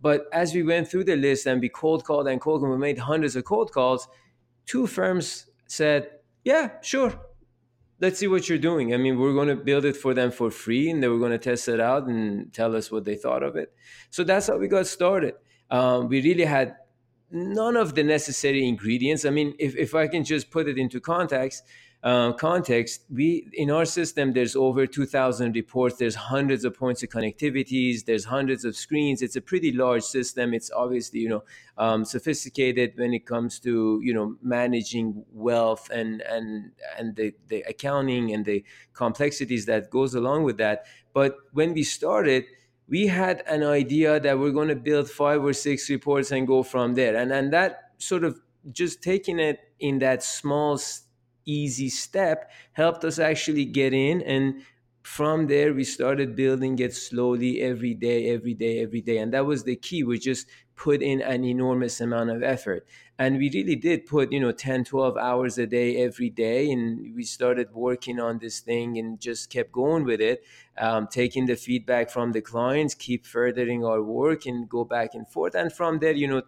But 0.00 0.26
as 0.32 0.54
we 0.54 0.62
went 0.62 0.88
through 0.88 1.04
the 1.04 1.16
list 1.16 1.46
and 1.46 1.60
we 1.60 1.68
cold 1.68 2.04
called 2.04 2.28
and 2.28 2.40
cold 2.40 2.60
called 2.60 2.72
we 2.72 2.78
made 2.78 2.98
hundreds 2.98 3.36
of 3.36 3.44
cold 3.44 3.72
calls 3.72 4.08
two 4.66 4.86
firms 4.86 5.50
said 5.66 6.10
yeah 6.44 6.70
sure 6.80 7.12
let's 8.04 8.18
see 8.18 8.26
what 8.26 8.48
you're 8.48 8.58
doing. 8.58 8.92
I 8.92 8.98
mean 8.98 9.18
we're 9.18 9.32
going 9.32 9.48
to 9.48 9.56
build 9.56 9.84
it 9.86 9.96
for 9.96 10.12
them 10.12 10.30
for 10.30 10.50
free 10.50 10.90
and 10.90 11.02
they 11.02 11.08
were 11.08 11.18
going 11.18 11.32
to 11.32 11.38
test 11.38 11.68
it 11.68 11.80
out 11.80 12.06
and 12.06 12.52
tell 12.52 12.76
us 12.76 12.90
what 12.90 13.04
they 13.04 13.16
thought 13.16 13.42
of 13.42 13.56
it. 13.56 13.72
So 14.10 14.24
that's 14.24 14.46
how 14.48 14.58
we 14.58 14.68
got 14.68 14.86
started. 14.86 15.34
Um, 15.70 16.08
we 16.08 16.20
really 16.22 16.44
had 16.44 16.76
none 17.30 17.76
of 17.76 17.94
the 17.94 18.02
necessary 18.02 18.68
ingredients. 18.68 19.24
I 19.24 19.30
mean 19.30 19.54
if, 19.58 19.74
if 19.76 19.94
i 19.94 20.06
can 20.06 20.22
just 20.22 20.50
put 20.50 20.68
it 20.68 20.76
into 20.78 21.00
context 21.00 21.64
uh, 22.04 22.34
context, 22.34 23.06
we 23.10 23.48
in 23.54 23.70
our 23.70 23.86
system 23.86 24.34
there's 24.34 24.54
over 24.54 24.86
2,000 24.86 25.56
reports. 25.56 25.96
There's 25.96 26.14
hundreds 26.14 26.66
of 26.66 26.74
points 26.74 27.02
of 27.02 27.08
connectivities. 27.08 28.04
There's 28.04 28.26
hundreds 28.26 28.66
of 28.66 28.76
screens. 28.76 29.22
It's 29.22 29.36
a 29.36 29.40
pretty 29.40 29.72
large 29.72 30.02
system. 30.02 30.52
It's 30.52 30.70
obviously 30.70 31.20
you 31.20 31.30
know 31.30 31.44
um, 31.78 32.04
sophisticated 32.04 32.92
when 32.96 33.14
it 33.14 33.24
comes 33.24 33.58
to 33.60 34.00
you 34.04 34.12
know 34.12 34.36
managing 34.42 35.24
wealth 35.32 35.88
and 35.88 36.20
and 36.20 36.72
and 36.98 37.16
the, 37.16 37.32
the 37.48 37.62
accounting 37.62 38.34
and 38.34 38.44
the 38.44 38.62
complexities 38.92 39.64
that 39.64 39.88
goes 39.88 40.14
along 40.14 40.42
with 40.42 40.58
that. 40.58 40.84
But 41.14 41.38
when 41.54 41.72
we 41.72 41.84
started, 41.84 42.44
we 42.86 43.06
had 43.06 43.42
an 43.46 43.62
idea 43.62 44.20
that 44.20 44.38
we're 44.38 44.50
going 44.50 44.68
to 44.68 44.76
build 44.76 45.08
five 45.08 45.42
or 45.42 45.54
six 45.54 45.88
reports 45.88 46.32
and 46.32 46.46
go 46.46 46.62
from 46.62 46.96
there. 46.96 47.16
And 47.16 47.32
and 47.32 47.50
that 47.54 47.92
sort 47.96 48.24
of 48.24 48.38
just 48.72 49.02
taking 49.02 49.38
it 49.38 49.60
in 49.80 50.00
that 50.00 50.22
small 50.22 50.76
easy 51.46 51.88
step 51.88 52.50
helped 52.72 53.04
us 53.04 53.18
actually 53.18 53.64
get 53.64 53.92
in 53.92 54.22
and 54.22 54.62
from 55.02 55.46
there 55.48 55.74
we 55.74 55.84
started 55.84 56.34
building 56.34 56.78
it 56.78 56.94
slowly 56.94 57.60
every 57.60 57.92
day 57.94 58.30
every 58.30 58.54
day 58.54 58.78
every 58.80 59.02
day. 59.02 59.18
And 59.18 59.34
that 59.34 59.44
was 59.44 59.64
the 59.64 59.76
key. 59.76 60.02
We 60.02 60.18
just 60.18 60.46
put 60.76 61.02
in 61.02 61.20
an 61.20 61.44
enormous 61.44 62.00
amount 62.00 62.30
of 62.30 62.42
effort. 62.42 62.86
And 63.18 63.36
we 63.36 63.50
really 63.52 63.76
did 63.76 64.06
put 64.06 64.32
you 64.32 64.40
know 64.40 64.50
10 64.50 64.82
12 64.84 65.16
hours 65.18 65.58
a 65.58 65.66
day 65.66 65.96
every 66.02 66.30
day. 66.30 66.70
And 66.70 67.14
we 67.14 67.22
started 67.22 67.72
working 67.74 68.18
on 68.18 68.38
this 68.38 68.60
thing 68.60 68.96
and 68.98 69.20
just 69.20 69.50
kept 69.50 69.72
going 69.72 70.04
with 70.04 70.20
it 70.20 70.42
um, 70.78 71.06
taking 71.06 71.46
the 71.46 71.56
feedback 71.56 72.10
from 72.10 72.32
the 72.32 72.40
clients 72.40 72.94
keep 72.94 73.26
furthering 73.26 73.84
our 73.84 74.02
work 74.02 74.46
and 74.46 74.68
go 74.68 74.84
back 74.84 75.14
and 75.14 75.28
forth. 75.28 75.54
And 75.54 75.72
from 75.72 75.98
there 75.98 76.12
you 76.12 76.28
know 76.28 76.42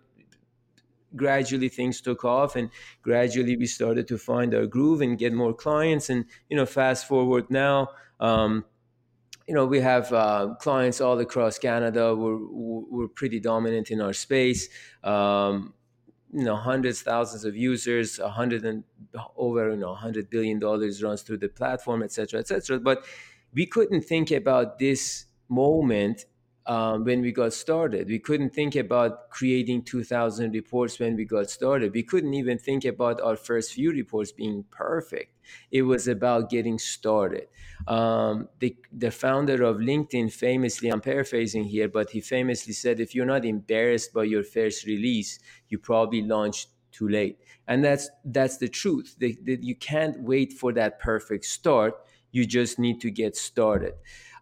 gradually 1.16 1.68
things 1.68 2.00
took 2.00 2.24
off 2.24 2.56
and 2.56 2.70
gradually 3.02 3.56
we 3.56 3.66
started 3.66 4.06
to 4.08 4.18
find 4.18 4.54
our 4.54 4.66
groove 4.66 5.00
and 5.00 5.18
get 5.18 5.32
more 5.32 5.54
clients. 5.54 6.10
And 6.10 6.24
you 6.48 6.56
know 6.56 6.66
fast 6.66 7.08
forward 7.08 7.50
now 7.50 7.88
um, 8.20 8.64
you 9.46 9.54
know 9.54 9.66
we 9.66 9.80
have 9.80 10.12
uh, 10.12 10.54
clients 10.60 11.00
all 11.00 11.18
across 11.18 11.58
canada. 11.58 12.14
We're, 12.14 12.38
we're 12.38 13.08
pretty 13.08 13.40
dominant 13.40 13.90
in 13.90 14.00
our 14.00 14.12
space. 14.12 14.68
Um, 15.04 15.74
you 16.32 16.44
know 16.44 16.56
hundreds 16.56 17.02
thousands 17.02 17.44
of 17.44 17.56
users 17.56 18.18
a 18.18 18.28
hundred 18.28 18.64
and 18.64 18.84
over 19.36 19.70
you 19.70 19.76
know 19.76 19.90
100 19.90 20.28
billion 20.28 20.58
dollars 20.58 21.02
runs 21.02 21.22
through 21.22 21.38
the 21.38 21.48
platform 21.48 22.02
etc 22.02 22.40
etc 22.40 22.78
but 22.78 23.04
we 23.54 23.64
couldn't 23.64 24.02
think 24.02 24.30
about 24.30 24.78
this 24.78 25.26
moment 25.48 26.26
um, 26.66 27.04
when 27.04 27.20
we 27.20 27.30
got 27.32 27.52
started. 27.52 28.08
We 28.08 28.18
couldn't 28.18 28.50
think 28.50 28.74
about 28.74 29.30
creating 29.30 29.82
2,000 29.82 30.52
reports 30.52 30.98
when 30.98 31.16
we 31.16 31.24
got 31.24 31.48
started. 31.48 31.92
We 31.92 32.02
couldn't 32.02 32.34
even 32.34 32.58
think 32.58 32.84
about 32.84 33.20
our 33.20 33.36
first 33.36 33.72
few 33.72 33.92
reports 33.92 34.32
being 34.32 34.64
perfect. 34.70 35.32
It 35.70 35.82
was 35.82 36.08
about 36.08 36.50
getting 36.50 36.78
started. 36.78 37.46
Um, 37.86 38.48
the, 38.58 38.76
the 38.92 39.12
founder 39.12 39.62
of 39.62 39.76
LinkedIn 39.76 40.32
famously, 40.32 40.88
I'm 40.88 41.00
paraphrasing 41.00 41.64
here, 41.64 41.88
but 41.88 42.10
he 42.10 42.20
famously 42.20 42.72
said, 42.72 42.98
if 42.98 43.14
you're 43.14 43.26
not 43.26 43.44
embarrassed 43.44 44.12
by 44.12 44.24
your 44.24 44.42
first 44.42 44.86
release, 44.86 45.38
you 45.68 45.78
probably 45.78 46.22
launched 46.22 46.70
too 46.90 47.08
late. 47.08 47.38
And 47.68 47.84
that's, 47.84 48.10
that's 48.24 48.56
the 48.56 48.68
truth. 48.68 49.14
The, 49.18 49.36
you 49.44 49.76
can't 49.76 50.20
wait 50.20 50.52
for 50.52 50.72
that 50.72 50.98
perfect 50.98 51.44
start. 51.44 51.94
You 52.32 52.44
just 52.44 52.78
need 52.78 53.00
to 53.02 53.10
get 53.10 53.36
started. 53.36 53.94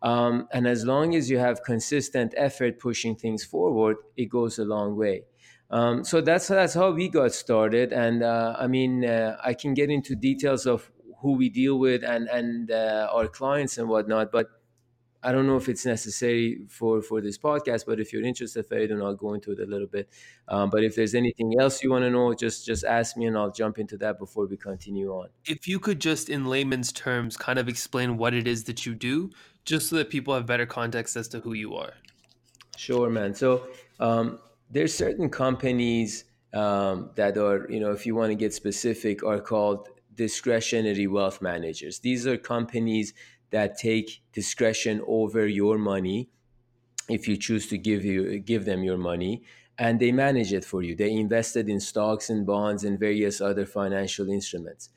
Um, 0.04 0.48
and 0.52 0.68
as 0.68 0.84
long 0.84 1.14
as 1.14 1.30
you 1.30 1.38
have 1.38 1.62
consistent 1.62 2.34
effort 2.36 2.78
pushing 2.78 3.16
things 3.16 3.42
forward, 3.42 3.96
it 4.18 4.26
goes 4.26 4.58
a 4.58 4.64
long 4.64 4.96
way. 4.96 5.24
Um, 5.70 6.04
so 6.04 6.20
that's 6.20 6.48
that's 6.48 6.74
how 6.74 6.90
we 6.90 7.08
got 7.08 7.32
started. 7.32 7.92
And 7.92 8.22
uh, 8.22 8.54
I 8.58 8.66
mean, 8.66 9.04
uh, 9.04 9.38
I 9.42 9.54
can 9.54 9.72
get 9.72 9.90
into 9.90 10.14
details 10.14 10.66
of 10.66 10.90
who 11.22 11.32
we 11.32 11.48
deal 11.48 11.78
with 11.78 12.04
and 12.04 12.28
and 12.28 12.70
uh, 12.70 13.08
our 13.10 13.26
clients 13.28 13.78
and 13.78 13.88
whatnot, 13.88 14.30
but 14.30 14.48
I 15.22 15.32
don't 15.32 15.46
know 15.46 15.56
if 15.56 15.70
it's 15.70 15.86
necessary 15.86 16.66
for 16.68 17.00
for 17.00 17.22
this 17.22 17.38
podcast, 17.38 17.86
but 17.86 17.98
if 17.98 18.12
you're 18.12 18.22
interested, 18.22 18.68
Faridun, 18.68 19.02
I'll 19.02 19.16
go 19.16 19.32
into 19.32 19.52
it 19.52 19.58
a 19.58 19.64
little 19.64 19.86
bit. 19.86 20.10
Um, 20.48 20.68
but 20.68 20.84
if 20.84 20.96
there's 20.96 21.14
anything 21.14 21.54
else 21.58 21.82
you 21.82 21.90
want 21.90 22.04
to 22.04 22.10
know, 22.10 22.34
just 22.34 22.66
just 22.66 22.84
ask 22.84 23.16
me, 23.16 23.24
and 23.24 23.38
I'll 23.38 23.50
jump 23.50 23.78
into 23.78 23.96
that 23.98 24.18
before 24.18 24.46
we 24.46 24.58
continue 24.58 25.12
on. 25.12 25.28
If 25.46 25.66
you 25.66 25.80
could 25.80 25.98
just, 25.98 26.28
in 26.28 26.44
layman's 26.44 26.92
terms, 26.92 27.38
kind 27.38 27.58
of 27.58 27.68
explain 27.68 28.18
what 28.18 28.34
it 28.34 28.46
is 28.46 28.64
that 28.64 28.84
you 28.84 28.94
do, 28.94 29.30
just 29.64 29.88
so 29.88 29.96
that 29.96 30.10
people 30.10 30.34
have 30.34 30.46
better 30.46 30.66
context 30.66 31.16
as 31.16 31.28
to 31.28 31.40
who 31.40 31.52
you 31.52 31.74
are. 31.74 31.94
Sure, 32.76 33.08
man. 33.08 33.34
So 33.34 33.66
um, 34.00 34.38
there's 34.70 34.94
certain 34.94 35.30
companies 35.30 36.24
um, 36.52 37.10
that 37.14 37.36
are, 37.38 37.70
you 37.70 37.80
know, 37.80 37.92
if 37.92 38.06
you 38.06 38.14
want 38.14 38.30
to 38.30 38.34
get 38.34 38.52
specific, 38.52 39.22
are 39.24 39.40
called 39.40 39.88
discretionary 40.14 41.06
wealth 41.06 41.40
managers. 41.42 42.00
These 42.00 42.26
are 42.26 42.36
companies 42.36 43.14
that 43.50 43.78
take 43.78 44.22
discretion 44.32 45.02
over 45.06 45.46
your 45.46 45.78
money 45.78 46.28
if 47.08 47.28
you 47.28 47.36
choose 47.36 47.66
to 47.68 47.78
give 47.78 48.04
you 48.04 48.38
give 48.38 48.64
them 48.64 48.82
your 48.82 48.96
money 48.96 49.42
and 49.78 50.00
they 50.00 50.10
manage 50.12 50.52
it 50.52 50.64
for 50.64 50.82
you 50.82 50.94
they 50.94 51.12
invested 51.12 51.68
in 51.68 51.78
stocks 51.80 52.30
and 52.30 52.46
bonds 52.46 52.84
and 52.84 52.98
various 52.98 53.40
other 53.40 53.66
financial 53.66 54.28
instruments 54.28 54.90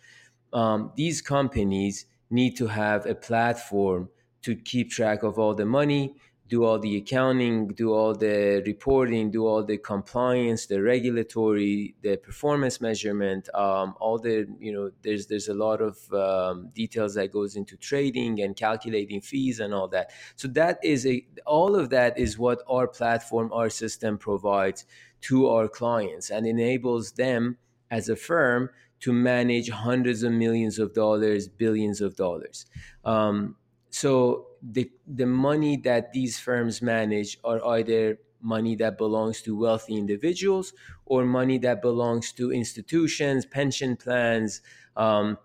um, 0.53 0.91
these 0.95 1.21
companies 1.21 2.05
need 2.29 2.55
to 2.55 2.67
have 2.67 3.05
a 3.05 3.15
platform 3.15 4.09
to 4.47 4.55
keep 4.55 4.89
track 4.89 5.19
of 5.23 5.33
all 5.37 5.53
the 5.53 5.65
money 5.65 6.03
do 6.49 6.63
all 6.63 6.79
the 6.79 6.97
accounting, 6.97 7.67
do 7.67 7.93
all 7.93 8.13
the 8.13 8.63
reporting, 8.65 9.29
do 9.29 9.45
all 9.45 9.63
the 9.63 9.77
compliance, 9.77 10.65
the 10.65 10.81
regulatory, 10.81 11.95
the 12.01 12.17
performance 12.17 12.79
measurement, 12.79 13.49
um, 13.53 13.95
all 13.99 14.17
the 14.17 14.47
you 14.59 14.71
know 14.71 14.91
there's 15.01 15.27
there's 15.27 15.49
a 15.49 15.53
lot 15.53 15.81
of 15.81 15.97
um, 16.13 16.69
details 16.73 17.15
that 17.15 17.31
goes 17.31 17.55
into 17.55 17.75
trading 17.75 18.41
and 18.41 18.55
calculating 18.55 19.19
fees 19.21 19.59
and 19.59 19.73
all 19.73 19.87
that. 19.89 20.11
So 20.35 20.47
that 20.49 20.79
is 20.83 21.05
a 21.05 21.25
all 21.45 21.75
of 21.75 21.89
that 21.89 22.17
is 22.17 22.37
what 22.37 22.61
our 22.69 22.87
platform, 22.87 23.51
our 23.51 23.69
system 23.69 24.17
provides 24.17 24.85
to 25.21 25.47
our 25.49 25.67
clients 25.67 26.29
and 26.29 26.45
enables 26.45 27.11
them 27.13 27.57
as 27.91 28.07
a 28.07 28.15
firm 28.15 28.69
to 28.99 29.13
manage 29.13 29.69
hundreds 29.69 30.23
of 30.23 30.31
millions 30.31 30.79
of 30.79 30.93
dollars, 30.93 31.47
billions 31.47 32.01
of 32.01 32.15
dollars. 32.15 32.65
Um, 33.03 33.55
so 33.99 34.47
the 34.61 34.91
the 35.05 35.25
money 35.25 35.77
that 35.77 36.13
these 36.13 36.39
firms 36.39 36.81
manage 36.81 37.37
are 37.43 37.63
either 37.77 38.19
money 38.41 38.75
that 38.75 38.97
belongs 38.97 39.41
to 39.41 39.57
wealthy 39.57 39.95
individuals 39.95 40.73
or 41.05 41.25
money 41.25 41.57
that 41.57 41.81
belongs 41.81 42.31
to 42.33 42.51
institutions, 42.51 43.45
pension 43.45 43.95
plans, 43.97 44.61
um, 44.95 45.37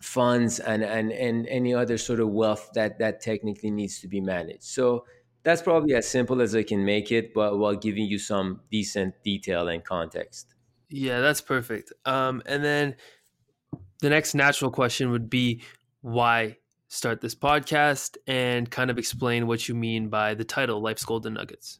funds, 0.00 0.60
and, 0.60 0.82
and 0.84 1.12
and 1.12 1.46
any 1.48 1.74
other 1.74 1.98
sort 1.98 2.20
of 2.20 2.30
wealth 2.30 2.70
that 2.74 2.98
that 2.98 3.20
technically 3.20 3.70
needs 3.70 4.00
to 4.00 4.08
be 4.08 4.20
managed. 4.20 4.64
So 4.64 5.06
that's 5.44 5.62
probably 5.62 5.94
as 5.94 6.08
simple 6.08 6.40
as 6.40 6.54
I 6.54 6.62
can 6.62 6.84
make 6.84 7.10
it, 7.12 7.34
but 7.34 7.58
while 7.58 7.74
giving 7.76 8.06
you 8.06 8.18
some 8.18 8.62
decent 8.70 9.22
detail 9.24 9.68
and 9.68 9.84
context. 9.84 10.54
Yeah, 10.88 11.20
that's 11.20 11.40
perfect. 11.40 11.92
Um, 12.04 12.42
and 12.46 12.62
then 12.62 12.96
the 14.00 14.10
next 14.10 14.34
natural 14.34 14.70
question 14.70 15.10
would 15.10 15.30
be 15.30 15.62
why 16.00 16.58
start 16.92 17.22
this 17.22 17.34
podcast 17.34 18.18
and 18.26 18.70
kind 18.70 18.90
of 18.90 18.98
explain 18.98 19.46
what 19.46 19.66
you 19.66 19.74
mean 19.74 20.10
by 20.10 20.34
the 20.34 20.44
title 20.44 20.78
Life's 20.78 21.06
Golden 21.06 21.32
Nuggets. 21.32 21.78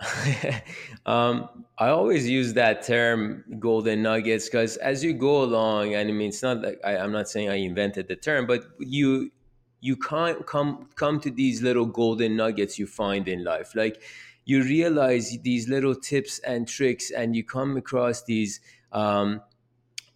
um, 1.04 1.66
I 1.78 1.88
always 1.88 2.26
use 2.26 2.54
that 2.54 2.82
term 2.82 3.44
golden 3.58 4.02
nuggets 4.02 4.46
because 4.46 4.78
as 4.78 5.04
you 5.04 5.12
go 5.12 5.42
along, 5.42 5.94
and 5.94 6.08
I 6.08 6.12
mean, 6.12 6.30
it's 6.30 6.42
not 6.42 6.62
like 6.62 6.80
I, 6.82 6.96
am 6.96 7.12
not 7.12 7.28
saying 7.28 7.50
I 7.50 7.56
invented 7.56 8.08
the 8.08 8.16
term, 8.16 8.46
but 8.46 8.64
you 8.78 9.30
you 9.80 9.94
can't 9.94 10.46
come 10.46 10.88
come 10.96 11.20
to 11.20 11.30
these 11.30 11.60
little 11.60 11.84
golden 11.84 12.34
nuggets 12.34 12.78
you 12.78 12.86
find 12.86 13.28
in 13.28 13.44
life. 13.44 13.74
Like 13.74 14.02
you 14.46 14.62
realize 14.62 15.36
these 15.42 15.68
little 15.68 15.94
tips 15.94 16.38
and 16.40 16.66
tricks, 16.66 17.10
and 17.10 17.36
you 17.36 17.44
come 17.44 17.76
across 17.76 18.24
these 18.24 18.60
um, 18.90 19.42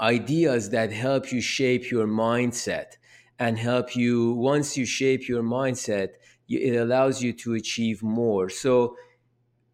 ideas 0.01 0.71
that 0.71 0.93
help 0.93 1.31
you 1.31 1.43
shape 1.43 1.91
your 1.91 2.07
mindset 2.07 2.98
and 3.39 3.59
help 3.59 3.95
you 3.95 4.33
once 4.33 4.77
you 4.77 4.85
shape 4.85 5.29
your 5.29 5.43
mindset 5.43 6.11
it 6.49 6.77
allows 6.77 7.23
you 7.23 7.33
to 7.35 7.55
achieve 7.55 8.03
more. 8.03 8.49
So 8.49 8.97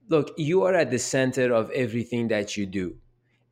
look 0.09 0.33
you 0.37 0.62
are 0.64 0.75
at 0.75 0.90
the 0.90 0.99
center 0.99 1.52
of 1.52 1.71
everything 1.71 2.28
that 2.28 2.56
you 2.56 2.66
do 2.66 2.97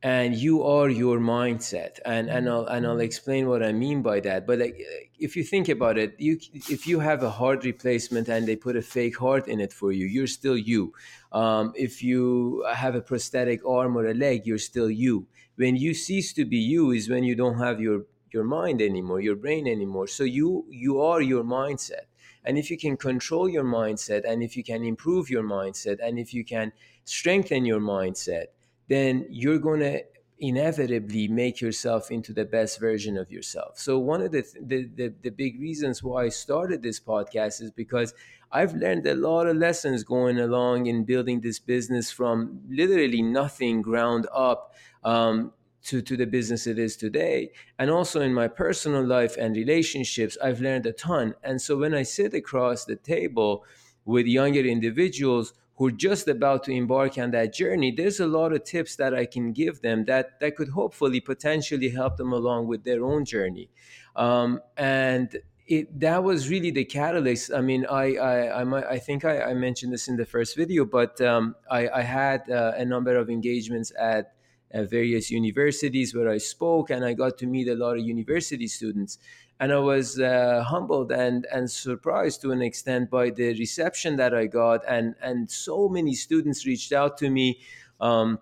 and 0.03 0.35
you 0.35 0.65
are 0.65 0.91
your 0.91 1.19
mindset 1.19 1.99
and 2.05 2.29
and 2.29 2.49
I'll 2.49 2.67
and 2.67 2.87
I'll 2.87 3.01
explain 3.01 3.49
what 3.49 3.63
I 3.63 3.73
mean 3.73 4.03
by 4.03 4.21
that. 4.21 4.47
But 4.47 4.59
like, 4.59 4.77
if 5.19 5.37
you 5.37 5.45
think 5.45 5.69
about 5.69 5.97
it 5.97 6.15
you 6.19 6.39
if 6.53 6.87
you 6.87 6.99
have 6.99 7.23
a 7.23 7.31
heart 7.31 7.65
replacement 7.65 8.29
and 8.29 8.47
they 8.47 8.57
put 8.57 8.77
a 8.77 8.83
fake 8.83 9.17
heart 9.19 9.47
in 9.49 9.61
it 9.61 9.73
for 9.73 9.93
you 9.93 10.07
you're 10.07 10.27
still 10.27 10.59
you. 10.59 10.93
Um, 11.31 11.73
if 11.77 12.03
you 12.03 12.67
have 12.75 12.95
a 12.95 13.01
prosthetic 13.01 13.65
arm 13.65 13.97
or 13.97 14.07
a 14.07 14.15
leg 14.15 14.47
you're 14.47 14.59
still 14.59 14.91
you. 14.91 15.27
When 15.57 15.77
you 15.77 15.95
cease 15.95 16.33
to 16.35 16.45
be 16.45 16.59
you 16.59 16.91
is 16.91 17.09
when 17.09 17.25
you 17.25 17.37
don't 17.37 17.59
have 17.59 17.81
your 17.81 18.07
your 18.33 18.45
mind 18.45 18.81
anymore 18.81 19.21
your 19.21 19.37
brain 19.37 19.67
anymore 19.67 20.07
so 20.07 20.25
you 20.25 20.65
you 20.71 21.01
are 21.01 21.21
your 21.21 21.45
mindset 21.45 22.07
and 22.45 22.59
if 22.59 22.71
you 22.71 22.79
can 22.79 22.97
control 22.97 23.49
your 23.49 23.65
mindset 23.65 24.23
and 24.29 24.43
if 24.43 24.57
you 24.57 24.65
can 24.65 24.83
improve 24.83 25.31
your 25.31 25.43
mindset 25.43 25.99
and 26.03 26.19
if 26.19 26.35
you 26.35 26.45
can 26.45 26.73
strengthen 27.05 27.65
your 27.65 27.81
mindset 27.81 28.47
then 28.89 29.27
you're 29.31 29.59
going 29.59 29.81
to 29.81 30.03
inevitably 30.43 31.29
make 31.29 31.61
yourself 31.61 32.11
into 32.11 32.33
the 32.33 32.45
best 32.45 32.81
version 32.81 33.17
of 33.17 33.31
yourself. 33.31 33.79
So 33.79 33.97
one 33.99 34.23
of 34.23 34.33
the, 34.33 34.45
the, 34.61 34.91
the 34.97 35.15
the 35.23 35.31
big 35.31 35.61
reasons 35.61 36.03
why 36.03 36.25
I 36.25 36.29
started 36.31 36.83
this 36.83 36.99
podcast 36.99 37.63
is 37.63 37.71
because 37.71 38.13
I've 38.51 38.75
learned 38.75 39.07
a 39.07 39.15
lot 39.15 39.47
of 39.47 39.57
lessons 39.57 40.03
going 40.03 40.41
along 40.41 40.87
in 40.87 41.05
building 41.05 41.41
this 41.41 41.61
business 41.61 42.11
from 42.11 42.61
literally 42.69 43.23
nothing 43.23 43.83
ground 43.83 44.27
up 44.35 44.75
um, 45.05 45.53
to, 45.85 46.01
to 46.03 46.17
the 46.17 46.27
business 46.27 46.67
it 46.67 46.79
is 46.79 46.97
today. 46.97 47.51
And 47.79 47.91
also 47.91 48.21
in 48.21 48.33
my 48.33 48.49
personal 48.49 49.05
life 49.05 49.37
and 49.37 49.57
relationships, 49.57 50.39
I've 50.43 50.61
learned 50.61 50.87
a 50.87 50.93
ton. 50.93 51.35
And 51.43 51.61
so 51.61 51.77
when 51.77 51.95
I 51.95 52.03
sit 52.03 52.35
across 52.35 52.85
the 52.85 52.97
table 52.97 53.65
with 54.05 54.27
younger 54.27 54.61
individuals 54.61 55.55
who 55.77 55.87
are 55.87 55.93
just 55.93 56.29
about 56.29 56.65
to 56.65 56.73
embark 56.73 57.19
on 57.19 57.31
that 57.33 57.53
journey, 57.53 57.91
there's 57.91 58.21
a 58.21 58.27
lot 58.27 58.53
of 58.53 58.65
tips 58.65 58.97
that 58.97 59.15
I 59.15 59.27
can 59.27 59.53
give 59.53 59.81
them 59.81 60.05
that 60.05 60.39
that 60.41 60.57
could 60.57 60.69
hopefully 60.69 61.21
potentially 61.21 61.89
help 61.89 62.17
them 62.17 62.33
along 62.33 62.69
with 62.69 62.85
their 62.85 63.05
own 63.05 63.25
journey. 63.25 63.69
Um, 64.15 64.61
and 64.77 65.37
it, 65.67 66.01
that 66.01 66.23
was 66.23 66.49
really 66.49 66.71
the 66.71 66.85
catalyst. 66.85 67.53
I 67.53 67.61
mean, 67.61 67.87
I 67.87 68.17
I, 68.17 68.63
I, 68.63 68.91
I 68.91 68.99
think 68.99 69.25
I, 69.25 69.43
I, 69.43 69.55
mentioned 69.55 69.93
this 69.93 70.09
in 70.09 70.17
the 70.17 70.27
first 70.27 70.57
video, 70.57 70.85
but 70.85 71.21
um, 71.21 71.55
I, 71.71 72.03
had 72.03 72.51
uh, 72.51 72.73
a 72.77 72.85
number 72.85 73.17
of 73.17 73.31
engagements 73.31 73.93
at 73.99 74.35
uh, 74.73 74.85
various 74.85 75.31
universities 75.31 76.15
where 76.15 76.29
I 76.29 76.39
spoke, 76.39 76.91
and 76.91 77.05
I 77.05 77.15
got 77.15 77.39
to 77.39 77.47
meet 77.47 77.69
a 77.69 77.75
lot 77.75 77.99
of 77.99 78.05
university 78.05 78.67
students 78.69 79.19
and 79.63 79.73
I 79.73 79.79
was 79.79 80.19
uh, 80.19 80.65
humbled 80.67 81.13
and 81.13 81.47
and 81.53 81.71
surprised 81.71 82.43
to 82.43 82.51
an 82.51 82.63
extent 82.63 83.11
by 83.11 83.31
the 83.31 83.57
reception 83.59 84.17
that 84.17 84.35
I 84.35 84.47
got, 84.47 84.81
and 84.89 85.15
and 85.23 85.49
so 85.49 85.89
many 85.89 86.15
students 86.15 86.67
reached 86.67 86.93
out 86.93 87.17
to 87.19 87.31
me. 87.31 87.61
Um, 88.01 88.41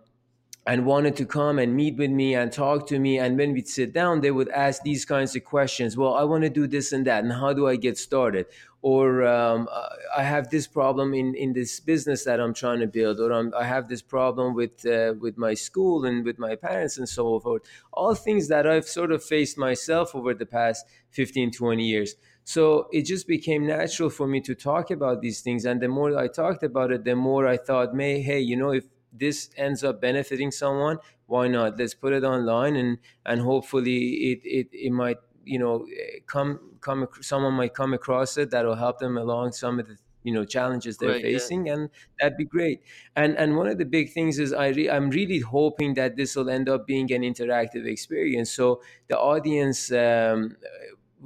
and 0.66 0.84
wanted 0.84 1.16
to 1.16 1.24
come 1.24 1.58
and 1.58 1.74
meet 1.74 1.96
with 1.96 2.10
me 2.10 2.34
and 2.34 2.52
talk 2.52 2.86
to 2.88 2.98
me. 2.98 3.18
And 3.18 3.38
when 3.38 3.52
we'd 3.52 3.66
sit 3.66 3.92
down, 3.92 4.20
they 4.20 4.30
would 4.30 4.50
ask 4.50 4.82
these 4.82 5.04
kinds 5.04 5.34
of 5.34 5.44
questions. 5.44 5.96
Well, 5.96 6.14
I 6.14 6.24
want 6.24 6.44
to 6.44 6.50
do 6.50 6.66
this 6.66 6.92
and 6.92 7.06
that, 7.06 7.24
and 7.24 7.32
how 7.32 7.52
do 7.52 7.66
I 7.66 7.76
get 7.76 7.96
started? 7.96 8.46
Or 8.82 9.26
um, 9.26 9.68
I 10.16 10.22
have 10.22 10.50
this 10.50 10.66
problem 10.66 11.12
in, 11.12 11.34
in 11.34 11.52
this 11.52 11.80
business 11.80 12.24
that 12.24 12.40
I'm 12.40 12.54
trying 12.54 12.80
to 12.80 12.86
build, 12.86 13.20
or 13.20 13.32
I'm, 13.32 13.52
i 13.54 13.64
have 13.64 13.88
this 13.88 14.00
problem 14.00 14.54
with 14.54 14.86
uh, 14.86 15.14
with 15.20 15.36
my 15.36 15.52
school 15.52 16.06
and 16.06 16.24
with 16.24 16.38
my 16.38 16.56
parents 16.56 16.96
and 16.96 17.06
so 17.06 17.40
forth. 17.40 17.62
All 17.92 18.14
things 18.14 18.48
that 18.48 18.66
I've 18.66 18.86
sort 18.86 19.12
of 19.12 19.22
faced 19.22 19.58
myself 19.58 20.14
over 20.14 20.32
the 20.32 20.46
past 20.46 20.86
15, 21.10 21.52
20 21.52 21.84
years. 21.84 22.14
So 22.44 22.88
it 22.90 23.02
just 23.02 23.28
became 23.28 23.66
natural 23.66 24.08
for 24.08 24.26
me 24.26 24.40
to 24.40 24.54
talk 24.54 24.90
about 24.90 25.20
these 25.20 25.40
things. 25.40 25.66
And 25.66 25.80
the 25.80 25.88
more 25.88 26.16
I 26.18 26.28
talked 26.28 26.62
about 26.62 26.90
it, 26.90 27.04
the 27.04 27.14
more 27.14 27.46
I 27.46 27.58
thought, 27.58 27.94
may, 27.94 28.22
hey, 28.22 28.40
you 28.40 28.56
know, 28.56 28.72
if 28.72 28.84
this 29.12 29.50
ends 29.56 29.82
up 29.84 30.00
benefiting 30.00 30.50
someone, 30.50 30.98
why 31.26 31.48
not? 31.48 31.78
Let's 31.78 31.94
put 31.94 32.12
it 32.12 32.24
online 32.24 32.76
and 32.76 32.98
and 33.26 33.40
hopefully 33.40 33.98
it 34.32 34.40
it, 34.44 34.68
it 34.72 34.92
might 34.92 35.18
you 35.44 35.58
know 35.58 35.86
come 36.26 36.60
come 36.80 37.06
someone 37.20 37.54
might 37.54 37.74
come 37.74 37.94
across 37.94 38.36
it 38.36 38.50
that'll 38.50 38.74
help 38.74 38.98
them 38.98 39.16
along 39.16 39.52
some 39.52 39.78
of 39.78 39.86
the 39.86 39.96
you 40.22 40.32
know 40.32 40.44
challenges 40.44 40.98
they're 40.98 41.10
right, 41.10 41.22
facing 41.22 41.66
yeah. 41.66 41.74
and 41.74 41.90
that'd 42.18 42.36
be 42.36 42.44
great 42.44 42.82
and 43.16 43.36
and 43.36 43.56
one 43.56 43.66
of 43.66 43.78
the 43.78 43.84
big 43.84 44.12
things 44.12 44.38
is 44.38 44.52
i 44.52 44.68
re- 44.68 44.90
i'm 44.90 45.10
really 45.10 45.38
hoping 45.38 45.94
that 45.94 46.16
this 46.16 46.36
will 46.36 46.50
end 46.50 46.68
up 46.68 46.86
being 46.86 47.10
an 47.12 47.22
interactive 47.22 47.86
experience 47.86 48.50
so 48.50 48.82
the 49.08 49.18
audience 49.18 49.90
um, 49.92 50.56